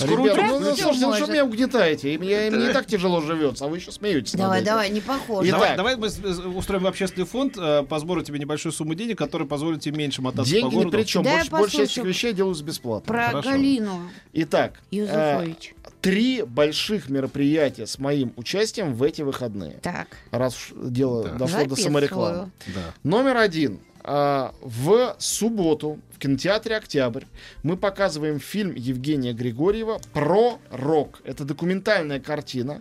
Ребята, 0.00 0.42
ну, 0.48 0.58
ну, 0.60 0.76
слушайте, 0.76 1.06
ну 1.06 1.14
что 1.14 1.26
меня 1.26 1.44
угнетаете? 1.44 2.14
И 2.14 2.18
Мне, 2.18 2.50
мне 2.50 2.70
и 2.70 2.72
так 2.72 2.86
тяжело 2.86 3.20
живется, 3.20 3.66
а 3.66 3.68
вы 3.68 3.76
еще 3.78 3.92
смеетесь. 3.92 4.32
Давай, 4.32 4.62
давай, 4.62 4.90
не 4.90 5.00
похоже. 5.00 5.48
Итак, 5.50 5.60
Давай, 5.60 5.76
давай 5.76 5.96
мы 5.96 6.08
с- 6.08 6.18
устроим 6.18 6.86
общественный 6.86 7.26
фонд 7.26 7.56
э, 7.58 7.82
по 7.82 7.98
сбору 7.98 8.22
тебе 8.22 8.38
небольшую 8.38 8.72
сумму 8.72 8.94
денег, 8.94 9.18
который 9.18 9.46
позволит 9.46 9.80
тебе 9.80 9.98
меньше 9.98 10.22
мотаться 10.22 10.44
по 10.52 10.60
Деньги 10.60 10.74
ни 10.74 10.78
городу. 10.78 10.96
при 10.96 11.04
чем. 11.04 11.22
Да, 11.22 11.42
Больше, 11.50 11.82
этих 11.82 12.04
вещей 12.04 12.32
делаются 12.32 12.64
бесплатно. 12.64 13.06
Про 13.06 13.26
Хорошо. 13.28 13.50
Галину 13.50 14.10
Итак, 14.32 14.80
э, 14.90 14.96
Юзефович. 14.96 15.74
Три 16.02 16.42
больших 16.42 17.08
мероприятия 17.08 17.86
с 17.86 17.98
моим 17.98 18.32
участием 18.36 18.92
в 18.94 19.02
эти 19.02 19.22
выходные. 19.22 19.78
Так, 19.82 20.08
Раз 20.30 20.56
дело 20.74 21.22
Да. 21.24 21.30
дошло 21.30 21.46
до 21.46 21.62
записываю. 21.62 21.76
саморекламы. 21.84 22.50
Да. 22.74 22.94
Номер 23.04 23.36
один. 23.38 23.80
А, 24.04 24.52
В 24.60 25.14
субботу 25.18 25.98
кинотеатре 26.22 26.76
«Октябрь» 26.76 27.24
мы 27.64 27.76
показываем 27.76 28.38
фильм 28.38 28.74
Евгения 28.76 29.32
Григорьева 29.32 30.00
про 30.12 30.60
рок. 30.70 31.20
Это 31.24 31.44
документальная 31.44 32.20
картина, 32.20 32.80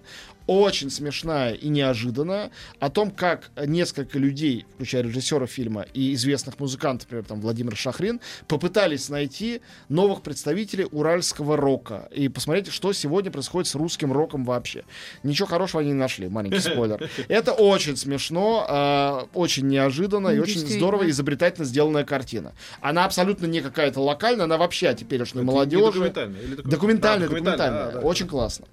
очень 0.51 0.89
смешная 0.89 1.53
и 1.53 1.69
неожиданная, 1.69 2.51
о 2.79 2.89
том, 2.89 3.09
как 3.11 3.51
несколько 3.65 4.19
людей, 4.19 4.65
включая 4.75 5.03
режиссера 5.03 5.47
фильма 5.47 5.85
и 5.93 6.13
известных 6.13 6.59
музыкантов, 6.59 7.07
например, 7.07 7.23
там 7.23 7.39
Владимир 7.39 7.73
Шахрин, 7.77 8.19
попытались 8.49 9.07
найти 9.07 9.61
новых 9.87 10.21
представителей 10.21 10.87
уральского 10.91 11.55
рока 11.55 12.09
и 12.13 12.27
посмотреть, 12.27 12.67
что 12.67 12.91
сегодня 12.91 13.31
происходит 13.31 13.69
с 13.69 13.75
русским 13.75 14.11
роком 14.11 14.43
вообще. 14.43 14.83
Ничего 15.23 15.47
хорошего 15.47 15.79
они 15.81 15.91
не 15.91 15.97
нашли, 15.97 16.27
маленький 16.27 16.59
спойлер. 16.59 17.09
Это 17.29 17.53
очень 17.53 17.95
смешно, 17.95 18.65
а, 18.67 19.27
очень 19.33 19.67
неожиданно 19.67 20.27
и 20.27 20.39
очень 20.39 20.67
здорово 20.67 21.09
изобретательно 21.09 21.65
сделанная 21.65 22.03
картина. 22.03 22.51
Она 22.81 23.05
абсолютно 23.05 23.30
не 23.39 23.61
какая-то 23.61 23.99
локальная, 24.01 24.45
она 24.45 24.57
вообще 24.57 24.89
о 24.89 24.93
теперешней 24.93 25.41
Это 25.41 25.45
не 25.49 25.53
молодежи. 25.53 25.83
или 25.83 25.91
документальный? 25.91 26.39
Документальная, 26.63 27.27
Да, 27.27 27.33
документальная. 27.35 27.85
да, 27.85 27.91
да. 27.93 27.99
Очень 28.01 28.27
классно. 28.27 28.65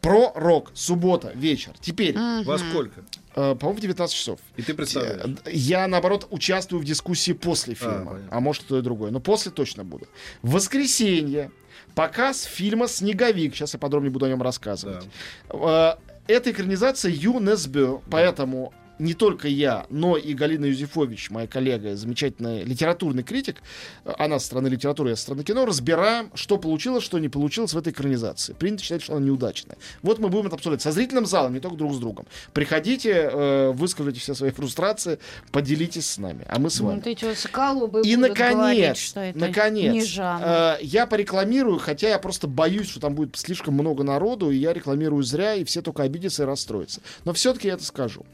Про 0.00 0.32
рок. 0.34 0.70
Суббота, 0.74 1.32
вечер. 1.34 1.72
Теперь, 1.80 2.14
Во 2.44 2.58
сколько? 2.58 3.00
э, 3.34 3.54
по-моему, 3.54 3.78
в 3.78 3.80
19 3.80 4.14
часов. 4.14 4.38
И 4.56 4.62
ты 4.62 4.74
представляешь. 4.74 5.22
Э, 5.44 5.50
Я, 5.52 5.86
наоборот, 5.88 6.26
участвую 6.30 6.80
в 6.82 6.84
дискуссии 6.84 7.32
после 7.32 7.72
А, 7.74 7.76
фильма. 7.76 8.10
А, 8.10 8.14
понятно. 8.14 8.40
может, 8.40 8.66
то 8.66 8.78
и 8.78 8.82
другое. 8.82 9.10
Но 9.10 9.20
после 9.20 9.50
точно 9.50 9.84
буду. 9.84 10.06
В 10.42 10.52
воскресенье 10.52 11.50
показ 11.94 12.42
фильма 12.44 12.86
«Снеговик». 12.88 13.54
Сейчас 13.54 13.72
я 13.74 13.78
подробнее 13.80 14.10
буду 14.10 14.26
о 14.26 14.28
нем 14.28 14.42
рассказывать. 14.42 15.06
Э, 15.50 15.94
Это 16.26 16.50
экранизация 16.50 17.10
Ю 17.10 17.40
Несбё, 17.40 18.02
поэтому 18.10 18.74
не 18.98 19.14
только 19.14 19.48
я, 19.48 19.86
но 19.90 20.16
и 20.16 20.34
Галина 20.34 20.66
Юзефович, 20.66 21.30
моя 21.30 21.46
коллега, 21.46 21.96
замечательный 21.96 22.64
литературный 22.64 23.22
критик, 23.22 23.56
э, 24.04 24.12
она 24.18 24.38
со 24.38 24.46
стороны 24.46 24.68
литературы, 24.68 25.10
я 25.10 25.16
со 25.16 25.22
стороны 25.22 25.44
кино, 25.44 25.66
разбираем, 25.66 26.30
что 26.34 26.58
получилось, 26.58 27.04
что 27.04 27.18
не 27.18 27.28
получилось 27.28 27.72
в 27.72 27.78
этой 27.78 27.92
экранизации. 27.92 28.52
Принято 28.54 28.82
считать, 28.82 29.02
что 29.02 29.14
она 29.16 29.24
неудачная. 29.24 29.76
Вот 30.02 30.18
мы 30.18 30.28
будем 30.28 30.46
это 30.46 30.56
обсуждать 30.56 30.82
со 30.82 30.92
зрительным 30.92 31.26
залом, 31.26 31.54
не 31.54 31.60
только 31.60 31.76
друг 31.76 31.94
с 31.94 31.98
другом. 31.98 32.26
Приходите, 32.52 33.30
э, 33.32 33.70
выскажите 33.72 34.20
все 34.20 34.34
свои 34.34 34.50
фрустрации, 34.50 35.18
поделитесь 35.52 36.10
с 36.10 36.18
нами, 36.18 36.44
а 36.48 36.58
мы 36.58 36.70
с 36.70 36.80
вами. 36.80 37.00
эти 37.04 37.24
вот 37.24 37.38
соколобы 37.38 38.00
И, 38.02 38.16
будут 38.16 38.36
говорить, 38.36 38.56
наконец, 38.56 38.98
что 38.98 39.20
это 39.20 39.38
наконец, 39.38 39.92
не 39.92 40.04
жанр. 40.04 40.42
э, 40.44 40.78
я 40.82 41.06
порекламирую, 41.06 41.78
хотя 41.78 42.08
я 42.08 42.18
просто 42.18 42.46
боюсь, 42.46 42.88
что 42.88 43.00
там 43.00 43.14
будет 43.14 43.36
слишком 43.36 43.74
много 43.74 44.02
народу, 44.02 44.50
и 44.50 44.56
я 44.56 44.72
рекламирую 44.72 45.22
зря, 45.22 45.54
и 45.54 45.64
все 45.64 45.82
только 45.82 46.02
обидятся 46.02 46.42
и 46.42 46.46
расстроятся. 46.46 47.00
Но 47.24 47.32
все-таки 47.32 47.68
я 47.68 47.74
это 47.74 47.84
скажу. 47.84 48.24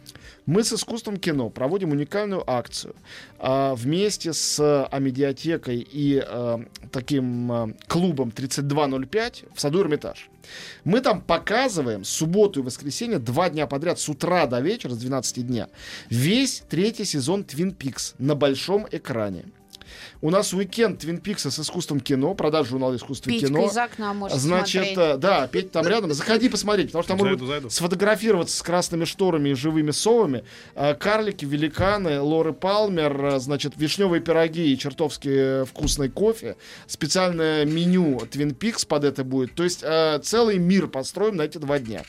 Мы 0.54 0.62
с 0.62 0.72
искусством 0.72 1.16
кино 1.16 1.50
проводим 1.50 1.90
уникальную 1.90 2.48
акцию 2.48 2.94
а, 3.40 3.74
вместе 3.74 4.32
с 4.32 4.86
Амедиатекой 4.86 5.80
и 5.80 6.22
а, 6.24 6.64
таким 6.92 7.50
а, 7.50 7.70
клубом 7.88 8.30
3205 8.30 9.46
в 9.52 9.60
саду 9.60 9.80
Эрмитаж. 9.80 10.30
Мы 10.84 11.00
там 11.00 11.22
показываем 11.22 12.04
субботу 12.04 12.60
и 12.60 12.62
воскресенье 12.62 13.18
два 13.18 13.50
дня 13.50 13.66
подряд 13.66 13.98
с 13.98 14.08
утра 14.08 14.46
до 14.46 14.60
вечера, 14.60 14.92
с 14.92 14.98
12 14.98 15.44
дня, 15.44 15.70
весь 16.08 16.62
третий 16.68 17.04
сезон 17.04 17.42
Твин 17.42 17.72
Пикс 17.72 18.14
на 18.20 18.36
большом 18.36 18.86
экране. 18.92 19.46
У 20.20 20.30
нас 20.30 20.52
уикенд 20.54 21.00
Твин 21.00 21.18
Пикса 21.18 21.50
с 21.50 21.58
искусством 21.58 22.00
кино, 22.00 22.34
продажа 22.34 22.70
журнала 22.70 22.96
искусства 22.96 23.30
Петька 23.30 23.48
кино. 23.48 23.66
из 23.66 23.76
окна 23.76 24.14
может 24.14 24.38
Значит, 24.38 24.94
смотреть. 24.94 24.98
э, 24.98 25.16
да, 25.18 25.46
Петь 25.48 25.70
там 25.70 25.86
рядом. 25.86 26.12
Заходи 26.14 26.48
посмотреть, 26.48 26.86
потому 26.88 27.02
что 27.02 27.16
там 27.16 27.26
Зайду, 27.26 27.46
зайду. 27.46 27.68
сфотографироваться 27.70 28.56
с 28.56 28.62
красными 28.62 29.04
шторами 29.04 29.50
и 29.50 29.54
живыми 29.54 29.90
совами. 29.90 30.44
Э, 30.74 30.94
Карлики, 30.94 31.44
великаны, 31.44 32.20
Лоры 32.20 32.52
Палмер, 32.54 33.24
э, 33.24 33.38
значит, 33.38 33.74
вишневые 33.76 34.22
пироги 34.22 34.72
и 34.72 34.78
чертовски 34.78 35.64
вкусный 35.66 36.08
кофе. 36.08 36.56
Специальное 36.86 37.64
меню 37.66 38.18
Twin 38.30 38.56
Peaks 38.56 38.86
под 38.86 39.04
это 39.04 39.24
будет. 39.24 39.54
То 39.54 39.64
есть 39.64 39.80
э, 39.82 40.20
целый 40.22 40.58
мир 40.58 40.86
построим 40.86 41.36
на 41.36 41.42
эти 41.42 41.58
два 41.58 41.78
дня. 41.78 42.02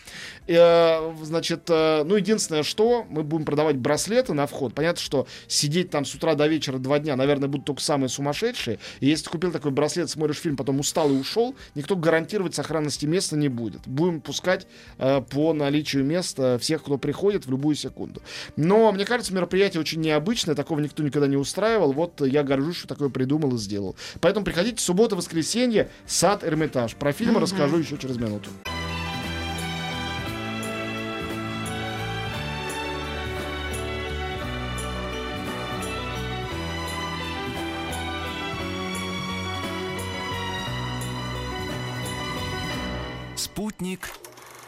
Значит, 0.47 1.67
ну, 1.69 2.15
единственное, 2.15 2.63
что 2.63 3.05
мы 3.09 3.23
будем 3.23 3.45
продавать 3.45 3.77
браслеты 3.77 4.33
на 4.33 4.45
вход. 4.47 4.73
Понятно, 4.73 5.01
что 5.01 5.27
сидеть 5.47 5.89
там 5.89 6.05
с 6.05 6.13
утра 6.13 6.35
до 6.35 6.47
вечера 6.47 6.77
два 6.77 6.99
дня, 6.99 7.15
наверное, 7.15 7.49
будут 7.49 7.65
только 7.65 7.81
самые 7.95 8.09
сумасшедшие. 8.09 8.79
И 8.99 9.07
если 9.07 9.25
ты 9.25 9.29
купил 9.29 9.51
такой 9.51 9.71
браслет, 9.71 10.09
смотришь 10.09 10.37
фильм, 10.37 10.57
потом 10.57 10.79
устал 10.79 11.09
и 11.09 11.13
ушел, 11.13 11.55
никто 11.75 11.95
гарантировать 11.95 12.53
сохранности 12.53 13.05
места 13.05 13.37
не 13.37 13.47
будет. 13.47 13.87
Будем 13.87 14.19
пускать 14.19 14.67
э, 14.97 15.21
по 15.21 15.53
наличию 15.53 16.03
места 16.03 16.57
всех, 16.59 16.83
кто 16.83 16.97
приходит 16.97 17.45
в 17.45 17.51
любую 17.51 17.75
секунду. 17.75 18.21
Но, 18.57 18.91
мне 18.91 19.05
кажется, 19.05 19.33
мероприятие 19.33 19.79
очень 19.79 20.01
необычное, 20.01 20.55
такого 20.55 20.81
никто 20.81 21.03
никогда 21.03 21.27
не 21.27 21.37
устраивал. 21.37 21.93
Вот 21.93 22.19
я 22.21 22.43
горжусь, 22.43 22.77
что 22.77 22.87
такое 22.87 23.07
придумал 23.07 23.55
и 23.55 23.57
сделал. 23.57 23.95
Поэтому 24.19 24.43
приходите 24.43 24.83
суббота, 24.83 25.15
воскресенье, 25.15 25.89
сад 26.05 26.43
Эрмитаж. 26.43 26.95
Про 26.95 27.13
фильм 27.13 27.37
расскажу 27.37 27.77
еще 27.77 27.97
через 27.97 28.17
минуту. 28.17 28.49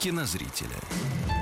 Кинозрителя. 0.08 1.37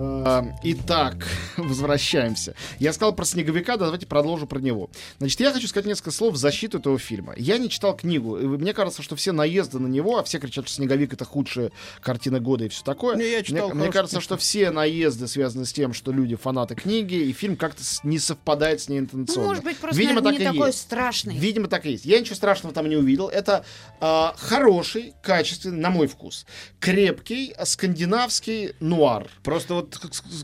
Э, 0.00 0.42
Итак, 0.62 1.26
возвращаемся. 1.58 2.54
Я 2.78 2.92
сказал 2.92 3.14
про 3.14 3.24
снеговика, 3.24 3.76
да, 3.76 3.84
давайте 3.84 4.06
продолжу 4.06 4.46
про 4.46 4.58
него. 4.58 4.90
Значит, 5.18 5.40
я 5.40 5.52
хочу 5.52 5.68
сказать 5.68 5.86
несколько 5.86 6.10
слов 6.10 6.34
в 6.34 6.36
защиту 6.38 6.78
этого 6.78 6.98
фильма. 6.98 7.34
Я 7.36 7.58
не 7.58 7.68
читал 7.68 7.94
книгу. 7.94 8.38
и 8.38 8.46
мне 8.46 8.72
кажется, 8.72 9.02
что 9.02 9.14
все 9.16 9.32
наезды 9.32 9.78
на 9.78 9.88
него, 9.88 10.18
а 10.18 10.24
все 10.24 10.38
кричат, 10.38 10.66
что 10.66 10.76
снеговик 10.76 11.12
это 11.12 11.24
худшая 11.26 11.70
картина 12.00 12.40
года 12.40 12.64
и 12.64 12.68
все 12.68 12.82
такое. 12.82 13.16
Не, 13.16 13.30
я 13.30 13.42
читал 13.42 13.68
мне, 13.70 13.84
мне 13.84 13.92
кажется, 13.92 14.20
что 14.20 14.38
все 14.38 14.70
наезды 14.70 15.28
связаны 15.28 15.66
с 15.66 15.72
тем, 15.72 15.92
что 15.92 16.12
люди 16.12 16.34
фанаты 16.34 16.74
книги, 16.74 17.14
и 17.14 17.32
фильм 17.32 17.56
как-то 17.56 17.82
не 18.02 18.18
совпадает 18.18 18.80
с 18.80 18.88
ней 18.88 19.00
интенционно. 19.00 19.48
может 19.48 19.64
быть, 19.64 19.76
просто 19.76 19.98
Видимо, 19.98 20.22
наверное, 20.22 20.38
не 20.38 20.44
так 20.44 20.54
и 20.54 20.56
такой 20.56 20.68
есть. 20.70 20.80
страшный. 20.80 21.36
Видимо, 21.36 21.68
так 21.68 21.84
и 21.84 21.90
есть. 21.90 22.06
Я 22.06 22.18
ничего 22.20 22.36
страшного 22.36 22.74
там 22.74 22.88
не 22.88 22.96
увидел. 22.96 23.28
Это 23.28 23.64
а, 24.00 24.34
хороший, 24.38 25.12
качественный, 25.22 25.78
на 25.78 25.90
мой 25.90 26.06
вкус, 26.06 26.46
крепкий 26.78 27.54
скандинавский 27.64 28.72
нуар. 28.80 29.28
Просто 29.42 29.74
вот 29.74 29.89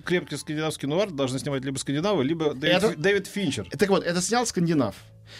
крепкий 0.04 0.36
скандинавский 0.36 0.88
нуар 0.88 1.10
должны 1.10 1.38
снимать 1.38 1.64
либо 1.64 1.78
скандинавы, 1.78 2.24
либо 2.24 2.54
Дэвид, 2.54 2.76
Это- 2.76 2.96
Дэвид 2.96 3.26
Финчер. 3.26 3.68
Так 3.78 3.88
вот, 3.88 4.04
это 4.04 4.20
снял 4.22 4.46
скандинав. 4.46 4.94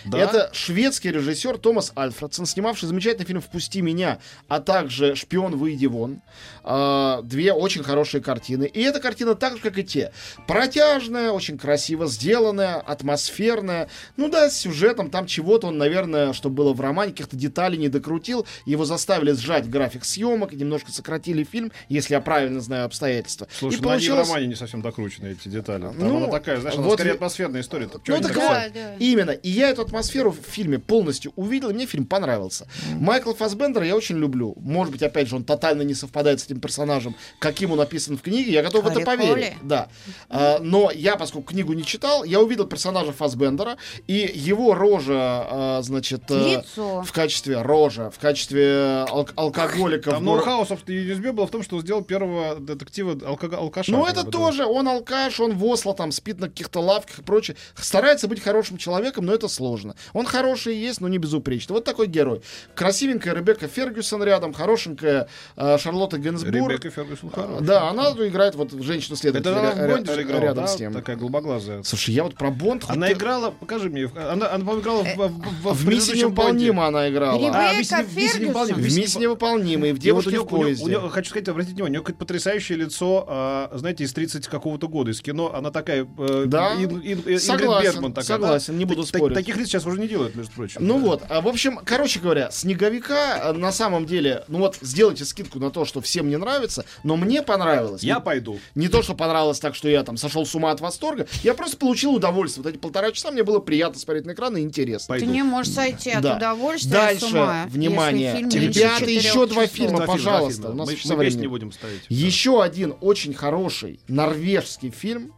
Да? 0.04 0.18
Это 0.18 0.50
шведский 0.52 1.10
режиссер 1.10 1.58
Томас 1.58 1.92
Альфредсон, 1.96 2.46
снимавший 2.46 2.88
замечательный 2.88 3.24
фильм 3.26 3.40
«Впусти 3.40 3.80
меня», 3.82 4.18
а 4.48 4.60
также 4.60 5.14
«Шпион, 5.14 5.56
выйди 5.56 5.86
вон». 5.86 6.20
А, 6.64 7.22
две 7.22 7.52
очень 7.52 7.82
хорошие 7.84 8.20
картины. 8.22 8.64
И 8.64 8.80
эта 8.82 9.00
картина 9.00 9.34
так 9.34 9.56
же, 9.56 9.62
как 9.62 9.78
и 9.78 9.84
те. 9.84 10.12
Протяжная, 10.46 11.30
очень 11.30 11.58
красиво 11.58 12.06
сделанная, 12.06 12.76
атмосферная. 12.76 13.88
Ну 14.16 14.28
да, 14.28 14.50
с 14.50 14.56
сюжетом 14.58 15.10
там 15.10 15.26
чего-то 15.26 15.68
он, 15.68 15.78
наверное, 15.78 16.32
что 16.32 16.50
было 16.50 16.72
в 16.72 16.80
романе, 16.80 17.12
каких-то 17.12 17.36
деталей 17.36 17.78
не 17.78 17.88
докрутил. 17.88 18.46
Его 18.64 18.84
заставили 18.84 19.32
сжать 19.32 19.68
график 19.68 20.04
съемок, 20.04 20.52
немножко 20.52 20.90
сократили 20.92 21.44
фильм, 21.44 21.72
если 21.88 22.14
я 22.14 22.20
правильно 22.20 22.60
знаю 22.60 22.86
обстоятельства. 22.86 23.46
Слушай, 23.52 23.78
И 23.78 23.80
ну 23.82 23.88
они 23.90 23.98
в 23.98 24.06
получилось- 24.08 24.28
романе 24.28 24.46
не 24.48 24.54
совсем 24.54 24.82
докручены, 24.82 25.28
эти 25.28 25.48
детали. 25.48 25.82
Там 25.82 25.98
Ну, 25.98 26.16
она 26.16 26.26
такая, 26.28 26.60
знаешь, 26.60 26.76
она 26.76 26.86
вот 26.86 26.94
скорее 26.94 27.12
атмосферная 27.12 27.60
история. 27.60 27.86
Ну, 27.92 28.00
так 28.00 28.22
так 28.22 28.36
вот, 28.36 28.42
Да, 28.50 28.68
да. 28.74 28.94
именно. 28.98 29.30
И 29.30 29.50
я 29.50 29.68
эту 29.76 29.86
атмосферу 29.86 30.30
в 30.32 30.36
фильме 30.50 30.78
полностью 30.78 31.32
увидел, 31.36 31.70
и 31.70 31.72
мне 31.74 31.86
фильм 31.86 32.06
понравился. 32.06 32.66
Майкла 32.94 33.34
Фассбендера 33.34 33.84
я 33.86 33.96
очень 33.96 34.16
люблю. 34.16 34.54
Может 34.60 34.92
быть, 34.92 35.02
опять 35.02 35.28
же, 35.28 35.36
он 35.36 35.44
тотально 35.44 35.82
не 35.82 35.94
совпадает 35.94 36.40
с 36.40 36.44
этим 36.46 36.60
персонажем, 36.60 37.14
каким 37.38 37.72
он 37.72 37.80
описан 37.80 38.16
в 38.16 38.22
книге. 38.22 38.52
Я 38.52 38.62
готов 38.62 38.84
в 38.84 38.88
это 38.88 39.00
поверить. 39.00 39.54
Да. 39.62 39.88
А, 40.28 40.58
но 40.60 40.90
я, 40.90 41.16
поскольку 41.16 41.48
книгу 41.52 41.72
не 41.74 41.84
читал, 41.84 42.24
я 42.24 42.40
увидел 42.40 42.66
персонажа 42.66 43.12
Фассбендера, 43.12 43.76
и 44.06 44.30
его 44.34 44.74
рожа, 44.74 45.14
а, 45.16 45.80
значит, 45.82 46.22
э, 46.30 46.56
Лицо. 46.58 47.02
в 47.02 47.12
качестве 47.12 47.60
рожа, 47.62 48.10
в 48.10 48.18
качестве 48.18 49.04
алк- 49.10 49.32
алкоголика. 49.36 50.10
Там 50.12 50.24
ноу-хау, 50.24 50.66
собственно, 50.66 50.96
Юнисбе 50.96 51.32
было 51.32 51.46
в 51.46 51.50
том, 51.50 51.62
что 51.62 51.76
он 51.76 51.82
сделал 51.82 52.02
первого 52.02 52.56
детектива 52.56 53.12
алка- 53.14 53.54
алкаша. 53.54 53.92
Ну, 53.92 54.06
это 54.06 54.24
тоже, 54.24 54.64
он 54.64 54.88
алкаш, 54.88 55.40
он 55.40 55.52
в 55.56 55.64
Осло, 55.64 55.94
там, 55.94 56.12
спит 56.12 56.40
на 56.40 56.48
каких-то 56.48 56.80
лавках 56.80 57.18
и 57.18 57.22
прочее. 57.22 57.56
Старается 57.76 58.28
быть 58.28 58.40
хорошим 58.40 58.76
человеком, 58.76 59.26
но 59.26 59.34
это 59.34 59.48
сложно. 59.48 59.65
Он 60.12 60.26
хороший 60.26 60.76
есть, 60.76 61.00
но 61.00 61.08
не 61.08 61.18
безупречный. 61.18 61.74
Вот 61.74 61.84
такой 61.84 62.06
герой. 62.06 62.42
Красивенькая 62.74 63.34
Ребекка 63.34 63.68
Фергюсон 63.68 64.22
рядом, 64.22 64.52
хорошенькая 64.52 65.28
э, 65.56 65.78
Шарлотта 65.78 66.18
Генсбур. 66.18 66.52
Ребекка 66.52 66.90
Фергюсон 66.90 67.30
А, 67.32 67.36
хорошая. 67.40 67.60
Да, 67.66 67.88
она 67.90 68.10
играет 68.10 68.54
вот 68.54 68.72
женщину 68.72 69.14
Это 69.14 69.22
следователя 69.22 69.58
она 69.72 69.86
в 69.86 69.90
Бонде 69.90 70.14
же 70.14 70.22
играла, 70.22 70.40
рядом 70.40 70.64
да? 70.64 70.68
с 70.70 70.76
тем. 70.76 70.92
Такая 70.92 71.16
голубоглазая. 71.16 71.82
Слушай, 71.82 72.14
я 72.14 72.24
вот 72.24 72.34
про 72.36 72.50
Бонд... 72.50 72.84
хоть 72.84 72.96
Она 72.96 73.06
ты- 73.08 73.12
играла, 73.14 73.50
покажи 73.50 73.88
мне, 73.90 74.06
она, 74.14 74.50
она 74.52 74.72
играла 74.78 75.02
в, 75.04 75.16
в, 75.16 75.28
в, 75.28 75.68
Э, 75.68 75.70
в 75.72 75.76
в 75.76 75.88
«Миссии 75.88 76.18
невыполнима» 76.18 76.86
она 76.86 77.08
играла. 77.08 77.38
Ребекка 77.38 77.58
А, 77.58 77.72
невыполнима», 77.74 78.04
Фергюсон. 78.04 78.74
В 78.76 78.84
«Миссии 78.84 79.00
«Миссии 79.00 79.18
невыполнимой», 79.20 79.90
в 79.92 79.94
вот 79.94 80.00
у 80.00 80.02
«Девушке 80.02 80.30
неё- 80.30 80.40
в 80.42 80.44
у 80.44 80.48
поезде». 80.48 80.84
у 80.84 80.88
неё- 80.88 81.08
хочу 81.08 81.30
сказать, 81.30 81.48
обратите 81.48 81.74
внимание, 81.74 81.90
у 81.90 81.92
нее 81.94 82.00
какое-то 82.00 82.18
потрясающее 82.18 82.78
лицо, 82.78 83.24
а, 83.28 83.70
знаете, 83.74 84.04
из 84.04 84.12
30 84.12 84.46
какого-то 84.48 84.88
года, 84.88 85.10
из 85.10 85.20
кино. 85.20 85.52
Она 85.54 85.70
такая... 85.70 86.06
э, 86.18 86.44
Да, 86.46 86.74
Ин- 86.74 87.00
Ин- 87.00 87.18
Ингрид 87.20 87.42
согласен, 87.42 87.92
Бергман 87.92 88.12
такая, 88.12 88.26
согласен, 88.26 88.74
да? 88.74 88.78
не 88.78 88.84
буду 88.84 89.02
так- 89.02 89.08
спорить. 89.16 89.34
Таких 89.34 89.55
лиц 89.56 89.68
сейчас 89.68 89.86
уже 89.86 89.98
не 90.00 90.08
делают, 90.08 90.34
между 90.34 90.52
прочим. 90.52 90.80
Ну 90.86 90.94
Да. 90.98 91.00
вот, 91.06 91.22
а, 91.28 91.40
в 91.40 91.48
общем, 91.48 91.78
короче 91.84 92.20
говоря, 92.20 92.50
снеговика 92.50 93.38
э, 93.38 93.52
на 93.52 93.72
самом 93.72 94.06
деле, 94.06 94.44
ну 94.48 94.58
вот, 94.58 94.78
сделайте 94.80 95.24
скидку 95.24 95.58
на 95.58 95.70
то, 95.70 95.84
что 95.84 96.00
всем 96.00 96.28
не 96.28 96.36
нравится, 96.36 96.84
но 97.02 97.16
мне 97.16 97.42
понравилось. 97.42 98.02
Я 98.02 98.16
Не- 98.16 98.20
пойду. 98.20 98.58
Не 98.74 98.88
то, 98.88 99.02
что 99.02 99.14
понравилось 99.14 99.58
так, 99.60 99.74
что 99.74 99.88
я 99.88 100.02
там 100.02 100.16
сошел 100.16 100.44
с 100.46 100.54
ума 100.54 100.70
от 100.70 100.80
восторга, 100.80 101.26
я 101.42 101.54
просто 101.54 101.76
получил 101.76 102.14
удовольствие. 102.14 102.62
Вот 102.64 102.70
эти 102.70 102.78
полтора 102.78 103.12
часа 103.12 103.30
мне 103.30 103.42
было 103.42 103.58
приятно 103.58 103.98
смотреть 103.98 104.26
на 104.26 104.32
экран 104.32 104.56
и 104.56 104.60
интересно. 104.62 105.14
Ты 105.14 105.20
Пойду. 105.20 105.32
не 105.34 105.42
можешь 105.42 105.72
сойти 105.72 106.10
от 106.10 106.22
Да. 106.22 106.36
удовольствия 106.36 106.92
Дальше, 106.92 107.26
с 107.26 107.32
ума, 107.32 107.66
внимание, 107.68 108.40
ребята, 108.40 109.04
еще 109.10 109.46
два 109.46 109.66
фильма, 109.66 109.98
Два 109.98 110.06
пожалуйста, 110.06 110.62
два 110.62 110.70
у 110.70 110.74
нас 110.74 110.86
мы, 110.86 110.92
еще 110.92 111.14
мы 111.14 111.24
песни 111.24 111.40
не 111.42 111.46
будем 111.48 111.72
ставить. 111.72 112.02
Еще 112.08 112.62
один 112.62 112.94
очень 113.00 113.34
хороший 113.34 114.00
норвежский 114.08 114.90
фильм 114.90 115.32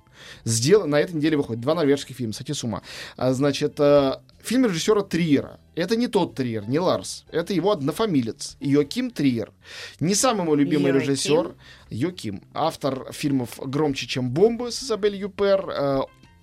сделан 0.48 0.90
на 0.90 1.00
этой 1.00 1.14
неделе 1.14 1.36
выходит. 1.36 1.60
Два 1.62 1.74
норвежских 1.74 2.16
фильма, 2.16 2.32
сойти 2.32 2.52
с 2.54 2.64
ума. 2.64 2.82
А, 3.16 3.32
значит, 3.32 3.78
э, 3.78 4.14
фильм 4.42 4.66
режиссера 4.66 5.02
Триера. 5.02 5.60
Это 5.74 5.94
не 5.96 6.08
тот 6.08 6.34
Триер, 6.34 6.68
не 6.68 6.78
Ларс. 6.80 7.24
Это 7.30 7.52
его 7.54 7.70
однофамилец. 7.70 8.56
Йоким 8.60 9.10
Триер. 9.10 9.52
Не 10.00 10.14
самый 10.14 10.44
мой 10.44 10.56
любимый 10.56 10.88
Йоким? 10.92 11.00
режиссер. 11.00 11.54
Йоким. 11.90 12.42
Автор 12.54 13.12
фильмов 13.12 13.58
«Громче, 13.64 14.06
чем 14.06 14.30
бомбы» 14.30 14.72
с 14.72 14.82
Изабель 14.82 15.16
Юпер. 15.16 15.68
э, 15.70 16.00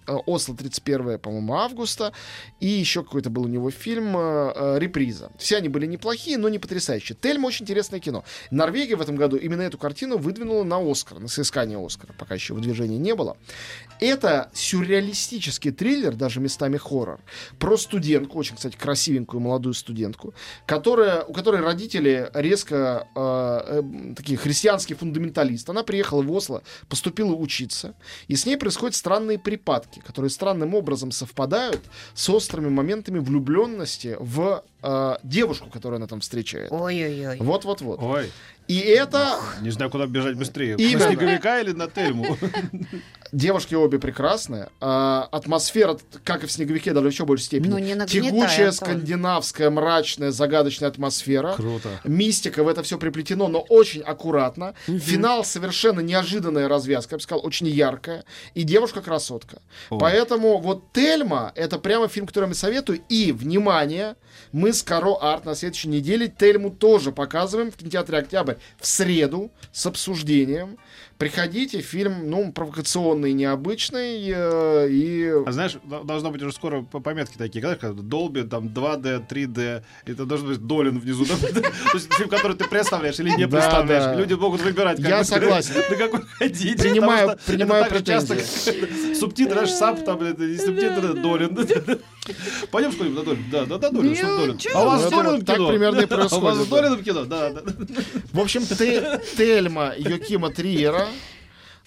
Осло 0.07 0.55
31, 0.55 1.19
по-моему, 1.19 1.55
августа. 1.55 2.13
И 2.59 2.67
еще 2.67 3.03
какой-то 3.03 3.29
был 3.29 3.43
у 3.43 3.47
него 3.47 3.71
фильм 3.71 4.15
э, 4.17 4.53
э, 4.55 4.79
«Реприза». 4.79 5.31
Все 5.37 5.57
они 5.57 5.69
были 5.69 5.85
неплохие, 5.85 6.37
но 6.37 6.49
не 6.49 6.59
потрясающие. 6.59 7.17
Тельма 7.19 7.47
очень 7.47 7.63
интересное 7.63 7.99
кино. 7.99 8.23
Норвегия 8.51 8.95
в 8.95 9.01
этом 9.01 9.15
году 9.15 9.37
именно 9.37 9.61
эту 9.61 9.77
картину 9.77 10.17
выдвинула 10.17 10.63
на 10.63 10.79
Оскар, 10.79 11.19
на 11.19 11.27
соискание 11.27 11.83
Оскара, 11.83 12.13
пока 12.17 12.35
еще 12.35 12.53
выдвижения 12.53 12.97
не 12.97 13.15
было. 13.15 13.37
Это 13.99 14.49
сюрреалистический 14.53 15.71
триллер, 15.71 16.15
даже 16.15 16.39
местами 16.39 16.77
хоррор, 16.77 17.19
про 17.59 17.77
студентку, 17.77 18.37
очень, 18.37 18.55
кстати, 18.55 18.75
красивенькую 18.75 19.41
молодую 19.41 19.73
студентку, 19.73 20.33
которая, 20.65 21.23
у 21.23 21.33
которой 21.33 21.61
родители 21.61 22.29
резко 22.33 23.07
э, 23.15 23.79
э, 23.79 24.13
такие 24.15 24.37
христианские 24.37 24.97
фундаменталисты. 24.97 25.71
Она 25.71 25.83
приехала 25.83 26.21
в 26.21 26.31
Осло, 26.31 26.63
поступила 26.89 27.33
учиться, 27.33 27.95
и 28.27 28.35
с 28.35 28.45
ней 28.45 28.57
происходят 28.57 28.95
странные 28.95 29.39
припадки, 29.39 29.94
которые 30.01 30.29
странным 30.29 30.73
образом 30.73 31.11
совпадают 31.11 31.81
с 32.13 32.29
острыми 32.29 32.69
моментами 32.69 33.19
влюбленности 33.19 34.17
в 34.19 34.63
э, 34.85 35.17
девушку, 35.23 35.69
которую 35.69 35.97
она 35.97 36.07
там 36.07 36.19
встречает. 36.21 36.71
Ой-ой-ой. 36.71 37.37
Вот-вот-вот. 37.39 38.01
Ой, 38.01 38.31
И 38.67 38.79
это 38.79 39.39
не 39.61 39.71
знаю, 39.71 39.91
куда 39.91 40.05
бежать 40.05 40.37
быстрее. 40.37 40.75
Именно. 40.77 40.99
На 40.99 41.11
снеговика 41.11 41.59
или 41.59 41.71
на 41.71 41.87
Тельму? 41.87 42.37
девушки 43.31 43.75
обе 43.75 43.99
прекрасные. 43.99 44.69
А, 44.79 45.27
атмосфера, 45.31 45.97
как 46.23 46.43
и 46.43 46.47
в 46.47 46.51
снеговике, 46.51 46.93
даже 46.93 47.07
в 47.07 47.11
еще 47.11 47.25
большей 47.25 47.45
степени. 47.45 47.69
Ну, 47.69 47.77
не 47.77 47.95
Тягучая, 48.05 48.71
скандинавская, 48.71 49.69
мрачная, 49.69 50.31
загадочная 50.31 50.89
атмосфера. 50.89 51.53
Круто. 51.53 51.89
Мистика 52.03 52.63
в 52.63 52.67
это 52.67 52.83
все 52.83 52.97
приплетено, 52.97 53.47
но 53.47 53.59
очень 53.61 54.01
аккуратно. 54.01 54.73
Финал 54.85 55.43
совершенно 55.43 55.99
неожиданная 55.99 56.67
развязка, 56.67 57.15
я 57.15 57.17
бы 57.17 57.23
сказал, 57.23 57.45
очень 57.45 57.67
яркая. 57.67 58.23
И 58.53 58.63
девушка 58.63 59.01
красотка. 59.01 59.61
О. 59.89 59.97
Поэтому 59.97 60.57
вот 60.59 60.91
Тельма 60.93 61.51
это 61.55 61.77
прямо 61.79 62.07
фильм, 62.07 62.27
который 62.27 62.45
я 62.45 62.47
вам 62.47 62.55
советую. 62.55 63.01
И, 63.09 63.31
внимание, 63.31 64.15
мы 64.51 64.73
с 64.75 64.83
Каро 64.83 65.15
Арт 65.19 65.45
на 65.45 65.55
следующей 65.55 65.87
неделе 65.87 66.27
Тельму 66.27 66.69
тоже 66.69 67.11
показываем 67.11 67.71
в 67.71 67.75
кинотеатре 67.77 68.19
Октябрь 68.19 68.55
в 68.79 68.85
среду 68.85 69.49
с 69.71 69.85
обсуждением. 69.87 70.77
Приходите, 71.17 71.79
фильм, 71.79 72.29
ну, 72.29 72.51
провокационный, 72.51 73.31
необычный. 73.31 74.29
э, 74.35 74.87
и 74.89 75.31
А 75.45 75.51
знаешь, 75.53 75.77
до- 75.85 76.03
должно 76.03 76.29
быть 76.29 76.41
уже 76.41 76.51
скоро 76.53 76.81
по- 76.81 76.99
пометки 76.99 77.37
такие, 77.37 77.61
когда 77.61 77.77
когда 77.77 78.01
Долби, 78.01 78.43
там 78.43 78.67
2D, 78.67 79.25
3D, 79.25 79.81
это 80.05 80.25
должен 80.25 80.49
быть 80.49 80.59
Долин 80.59 80.99
внизу. 80.99 81.25
То 81.25 81.37
есть 81.93 82.13
фильм, 82.13 82.27
который 82.27 82.57
ты 82.57 82.65
представляешь 82.67 83.17
или 83.21 83.29
не 83.29 83.47
представляешь. 83.47 84.17
Люди 84.17 84.33
могут 84.33 84.61
выбирать, 84.61 84.97
как 84.97 85.07
Я 85.07 85.19
бы, 85.19 85.23
согласен. 85.23 85.75
на 85.89 85.95
какой 85.95 86.21
ходить. 86.23 86.81
Принимаю- 86.81 87.37
принимаю 87.45 87.89
претензии. 87.89 89.13
Субтитры, 89.15 89.53
знаешь, 89.65 89.71
сап, 89.71 90.03
там, 90.03 90.19
субтитры 90.19 91.13
Долин. 91.13 91.57
Пойдем 92.71 92.91
что-нибудь 92.91 93.17
на 93.19 93.23
Долин? 93.23 93.45
Да, 93.51 93.65
да, 93.65 93.77
да, 93.77 93.87
что 93.87 94.01
Ну, 94.01 94.37
Долин. 94.37 94.57
чё 94.57 94.69
А 94.77 94.81
у 94.83 94.85
вас 94.87 95.01
с 95.07 95.09
Долином 95.09 95.35
Вот 95.37 95.45
так 95.45 95.57
примерно 95.57 95.99
и 96.01 96.05
А 96.09 96.15
у 96.15 96.17
вас 96.17 96.29
происходит, 96.29 96.65
с 96.65 96.69
да. 96.69 96.75
Долином 96.75 97.03
кино? 97.03 97.25
Да, 97.25 97.49
да. 97.51 97.61
В 98.33 98.39
общем, 98.39 98.65
Те- 98.65 99.21
Тельма 99.37 99.93
Йокима 99.97 100.49
Триера 100.49 101.07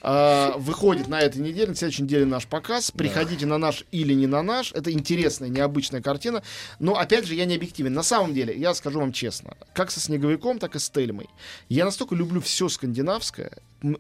а, 0.01 0.55
выходит 0.59 1.09
на 1.09 1.21
этой 1.21 1.39
неделе, 1.39 1.69
на 1.69 1.75
следующей 1.75 2.03
неделе 2.05 2.25
наш 2.25 2.47
показ. 2.47 2.91
Приходите 2.93 3.47
на 3.47 3.59
наш 3.59 3.85
или 3.91 4.15
не 4.15 4.27
на 4.29 4.43
наш. 4.43 4.73
Это 4.73 4.93
интересная, 4.93 5.49
необычная 5.49 6.01
картина. 6.01 6.43
Но, 6.79 6.97
опять 6.97 7.27
же, 7.27 7.35
я 7.35 7.45
не 7.47 7.57
объективен. 7.57 7.93
На 7.95 8.05
самом 8.05 8.33
деле, 8.33 8.57
я 8.57 8.75
скажу 8.75 9.01
вам 9.01 9.13
честно, 9.13 9.55
как 9.75 9.91
со 9.91 9.99
Снеговиком, 9.99 10.61
так 10.61 10.77
и 10.77 10.79
с 10.79 10.89
Тельмой. 10.89 11.29
Я 11.69 11.85
настолько 11.85 12.15
люблю 12.15 12.41
все 12.41 12.69
скандинавское, 12.69 13.51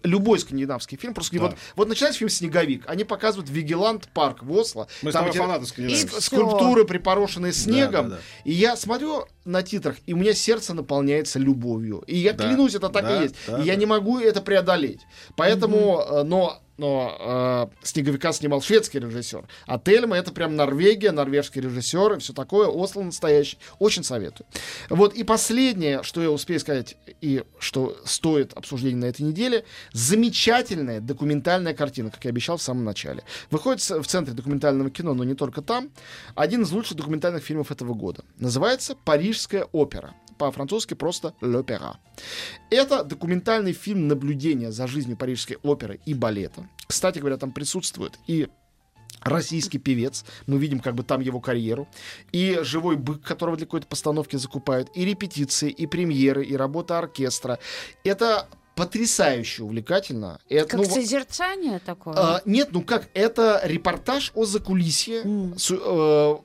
любой 0.02 0.38
скандинавский 0.38 0.98
фильм. 0.98 1.14
Просто 1.14 1.36
Да. 1.36 1.42
вот, 1.42 1.56
вот 1.76 1.88
начинается 1.88 2.18
фильм 2.18 2.30
«Снеговик». 2.30 2.84
Они 2.86 3.04
показывают 3.04 3.48
Вигеланд 3.50 4.08
парк 4.08 4.42
в 4.42 4.52
Осло. 4.52 4.88
Мы 5.02 5.12
Там, 5.12 5.28
где 5.30 5.38
фанаты 5.38 5.66
всё. 5.66 6.20
скульптуры, 6.20 6.84
припорошенные 6.84 7.52
снегом. 7.52 8.10
да, 8.10 8.16
да. 8.16 8.22
И 8.44 8.52
я 8.52 8.76
смотрю 8.76 9.26
на 9.44 9.62
титрах, 9.62 9.96
и 10.06 10.12
у 10.14 10.16
меня 10.16 10.34
сердце 10.34 10.74
наполняется 10.74 11.38
любовью. 11.38 12.02
И 12.06 12.16
я 12.16 12.32
Да, 12.32 12.44
клянусь, 12.48 12.74
это 12.74 12.88
так 12.88 13.04
да, 13.04 13.18
и 13.20 13.22
есть. 13.24 13.34
да, 13.46 13.58
и 13.62 13.66
я 13.66 13.74
да. 13.74 13.80
не 13.80 13.86
могу 13.86 14.18
это 14.18 14.40
преодолеть. 14.42 15.00
Поэтому, 15.36 16.00
э, 16.00 16.22
но, 16.24 16.60
но 16.78 17.70
э, 17.82 17.86
Снеговика 17.86 18.32
снимал 18.32 18.62
шведский 18.62 19.00
режиссер. 19.00 19.46
А 19.66 19.78
Тельма 19.78 20.16
это 20.16 20.32
прям 20.32 20.56
Норвегия, 20.56 21.12
норвежский 21.12 21.60
режиссер 21.60 22.14
и 22.14 22.18
все 22.20 22.32
такое. 22.32 22.68
Осло 22.68 23.02
настоящий. 23.02 23.58
Очень 23.78 24.04
советую. 24.04 24.46
Вот 24.88 25.14
и 25.14 25.24
последнее, 25.24 26.02
что 26.02 26.22
я 26.22 26.30
успею 26.30 26.60
сказать, 26.60 26.96
и 27.20 27.42
что 27.58 27.96
стоит 28.04 28.52
обсуждения 28.54 28.96
на 28.96 29.06
этой 29.06 29.22
неделе, 29.22 29.64
замечательная 29.92 31.00
документальная 31.00 31.74
картина, 31.74 32.10
как 32.10 32.24
я 32.24 32.30
обещал 32.30 32.56
в 32.56 32.62
самом 32.62 32.84
начале. 32.84 33.22
Выходит 33.50 33.82
в 33.82 34.06
центре 34.06 34.34
документального 34.34 34.90
кино, 34.90 35.14
но 35.14 35.24
не 35.24 35.34
только 35.34 35.62
там. 35.62 35.90
Один 36.34 36.62
из 36.62 36.70
лучших 36.70 36.96
документальных 36.96 37.42
фильмов 37.42 37.70
этого 37.70 37.94
года. 37.94 38.24
Называется 38.38 38.94
«Парижская 39.04 39.64
опера». 39.72 40.14
По-французски 40.38 40.94
просто 40.94 41.34
«L'Opéra». 41.40 41.96
Это 42.70 43.02
документальный 43.02 43.72
фильм 43.72 44.08
наблюдения 44.08 44.70
за 44.72 44.86
жизнью 44.86 45.16
Парижской 45.16 45.58
оперы 45.62 46.00
и 46.06 46.14
балета. 46.14 46.68
Кстати 46.86 47.18
говоря, 47.18 47.36
там 47.36 47.52
присутствует 47.52 48.18
и 48.26 48.48
российский 49.22 49.78
певец. 49.78 50.24
Мы 50.46 50.58
видим 50.58 50.80
как 50.80 50.94
бы 50.94 51.02
там 51.02 51.20
его 51.20 51.40
карьеру. 51.40 51.88
И 52.32 52.60
живой 52.62 52.96
бык, 52.96 53.22
которого 53.22 53.56
для 53.56 53.66
какой-то 53.66 53.86
постановки 53.86 54.36
закупают. 54.36 54.90
И 54.94 55.04
репетиции, 55.04 55.70
и 55.70 55.86
премьеры, 55.86 56.44
и 56.44 56.56
работа 56.56 56.98
оркестра. 56.98 57.58
Это 58.04 58.48
потрясающе 58.76 59.64
увлекательно. 59.64 60.38
Это, 60.48 60.68
Как 60.68 60.80
ну, 60.80 60.84
созерцание 60.84 61.80
такое. 61.80 62.14
а, 62.16 62.42
нет, 62.44 62.68
ну 62.70 62.82
как, 62.82 63.08
это 63.12 63.60
репортаж 63.64 64.30
о 64.36 64.44
закулисье. 64.44 65.22
М. 65.22 65.58
С, 65.58 65.72
э, 65.72 66.36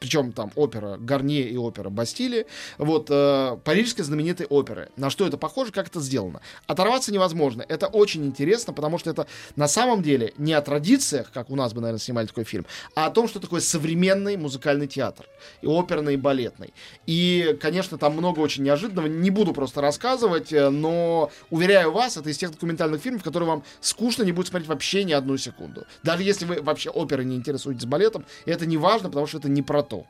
причем 0.00 0.32
там 0.32 0.50
опера 0.56 0.96
Гарнье 0.96 1.48
и 1.48 1.56
опера 1.56 1.90
Бастили, 1.90 2.46
вот, 2.78 3.08
э, 3.10 3.58
парижской 3.62 4.02
знаменитой 4.02 4.46
оперы. 4.46 4.88
На 4.96 5.10
что 5.10 5.26
это 5.26 5.36
похоже, 5.36 5.72
как 5.72 5.88
это 5.88 6.00
сделано. 6.00 6.40
Оторваться 6.66 7.12
невозможно. 7.12 7.64
Это 7.68 7.86
очень 7.86 8.24
интересно, 8.24 8.72
потому 8.72 8.98
что 8.98 9.10
это 9.10 9.26
на 9.56 9.68
самом 9.68 10.02
деле 10.02 10.32
не 10.38 10.54
о 10.54 10.62
традициях, 10.62 11.30
как 11.32 11.50
у 11.50 11.56
нас 11.56 11.74
бы, 11.74 11.82
наверное, 11.82 12.00
снимали 12.00 12.26
такой 12.26 12.44
фильм, 12.44 12.64
а 12.94 13.06
о 13.06 13.10
том, 13.10 13.28
что 13.28 13.40
такое 13.40 13.60
современный 13.60 14.38
музыкальный 14.38 14.86
театр. 14.86 15.26
И 15.60 15.66
оперный, 15.66 16.14
и 16.14 16.16
балетный. 16.16 16.72
И, 17.06 17.58
конечно, 17.60 17.98
там 17.98 18.14
много 18.14 18.40
очень 18.40 18.64
неожиданного. 18.64 19.06
Не 19.06 19.28
буду 19.28 19.52
просто 19.52 19.82
рассказывать, 19.82 20.50
э, 20.50 20.70
но, 20.70 21.30
уверяю 21.50 21.92
вас, 21.92 22.16
это 22.16 22.30
из 22.30 22.38
тех 22.38 22.52
документальных 22.52 23.02
фильмов, 23.02 23.22
которые 23.22 23.48
вам 23.50 23.64
скучно 23.82 24.22
не 24.22 24.32
будет 24.32 24.46
смотреть 24.46 24.68
вообще 24.68 25.04
ни 25.04 25.12
одну 25.12 25.36
секунду. 25.36 25.84
Даже 26.02 26.22
если 26.22 26.46
вы 26.46 26.62
вообще 26.62 26.88
оперой 26.88 27.26
не 27.26 27.36
интересуетесь 27.36 27.84
балетом, 27.84 28.24
это 28.46 28.64
не 28.64 28.78
важно, 28.78 29.10
потому 29.10 29.26
что 29.26 29.36
это 29.36 29.50
не 29.50 29.60
про 29.60 29.89
то. 29.90 30.06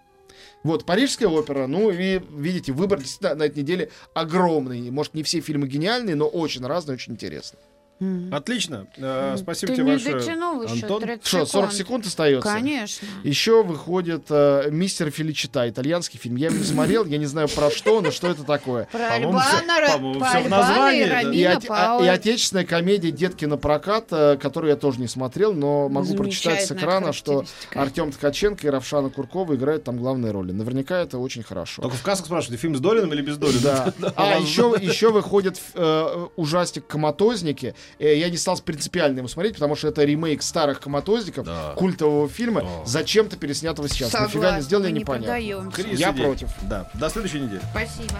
Вот, 0.62 0.84
Парижская 0.84 1.28
опера, 1.28 1.66
ну, 1.66 1.90
и 1.90 2.20
видите, 2.30 2.72
выбор 2.72 2.98
действительно 2.98 3.34
на 3.34 3.42
этой 3.44 3.60
неделе 3.60 3.90
огромный. 4.14 4.90
Может, 4.90 5.14
не 5.14 5.22
все 5.22 5.40
фильмы 5.40 5.66
гениальные, 5.66 6.14
но 6.14 6.28
очень 6.28 6.64
разные, 6.64 6.94
очень 6.94 7.14
интересные. 7.14 7.60
М. 8.00 8.32
Отлично. 8.32 8.86
Э, 8.96 9.36
Спасибо 9.38 9.72
Ты 9.72 9.76
тебе 9.76 9.84
не 9.84 9.90
большое, 9.92 10.16
еще 10.16 10.84
Антон. 10.84 11.02
30 11.02 11.26
Что, 11.26 11.46
40 11.46 11.72
секунд 11.72 12.06
остается? 12.06 12.50
Конечно. 12.50 13.06
Еще 13.24 13.62
выходит 13.62 14.24
э, 14.30 14.68
«Мистер 14.70 15.10
Феличита», 15.10 15.68
итальянский 15.68 16.18
фильм. 16.18 16.36
Я 16.36 16.46
его 16.46 16.56
не 16.56 16.64
смотрел, 16.64 17.04
я 17.04 17.18
не 17.18 17.26
знаю 17.26 17.48
про 17.48 17.70
что, 17.70 18.00
но 18.00 18.10
что 18.10 18.28
это 18.28 18.44
такое. 18.44 18.88
Про 18.90 19.12
Альбана, 19.12 19.40
всё 19.40 20.40
в 20.42 20.48
названии, 20.48 21.34
и 21.36 21.44
а- 21.44 22.12
отечественная 22.12 22.64
комедия 22.64 23.10
«Детки 23.10 23.44
на 23.44 23.58
прокат», 23.58 24.06
э, 24.10 24.38
которую 24.40 24.70
я 24.70 24.76
тоже 24.76 25.00
не 25.00 25.08
смотрел, 25.08 25.52
но 25.52 25.88
могу 25.88 26.14
прочитать 26.14 26.64
с 26.64 26.72
экрана, 26.72 27.12
что. 27.12 27.44
Артем 27.74 28.12
Ткаченко 28.12 28.66
и 28.66 28.70
Равшана 28.70 29.10
Куркова 29.10 29.54
играют 29.54 29.84
там 29.84 29.98
главные 29.98 30.32
роли. 30.32 30.52
Наверняка 30.52 30.98
это 31.00 31.18
очень 31.18 31.42
хорошо. 31.42 31.82
Только 31.82 31.96
в 31.96 32.02
кассах 32.02 32.26
спрашивают, 32.26 32.60
фильм 32.60 32.76
с 32.76 32.80
Долиным 32.80 33.12
или 33.12 33.22
без 33.22 33.36
Долина? 33.36 33.60
Да. 33.98 34.12
А 34.16 34.38
еще, 34.38 34.74
еще 34.80 35.10
выходит 35.10 35.60
э, 35.74 36.26
ужастик 36.36 36.86
«Коматозники». 36.86 37.74
Э, 37.98 38.16
я 38.16 38.28
не 38.30 38.36
стал 38.36 38.58
принципиально 38.58 39.18
его 39.18 39.28
смотреть, 39.28 39.54
потому 39.54 39.76
что 39.76 39.88
это 39.88 40.04
ремейк 40.04 40.42
старых 40.42 40.80
«Коматозников», 40.80 41.44
Да. 41.46 41.74
культового 41.76 42.28
фильма, 42.28 42.62
Да. 42.62 42.68
зачем-то 42.86 43.36
переснятого 43.36 43.88
сейчас. 43.88 44.12
Нафига 44.12 44.26
не 44.26 44.32
Согласна, 44.32 44.60
сделали, 44.62 44.90
непонятно. 44.92 45.70
Кризис 45.72 45.98
Я 45.98 46.12
идей. 46.12 46.24
против. 46.24 46.48
Да. 46.62 46.90
До 46.94 47.08
следующей 47.10 47.40
недели. 47.40 47.60
Спасибо. 47.70 48.14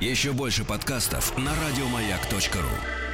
Еще 0.00 0.32
больше 0.32 0.64
подкастов 0.64 1.36
на 1.38 1.52
радиомаяк.ру. 1.54 3.11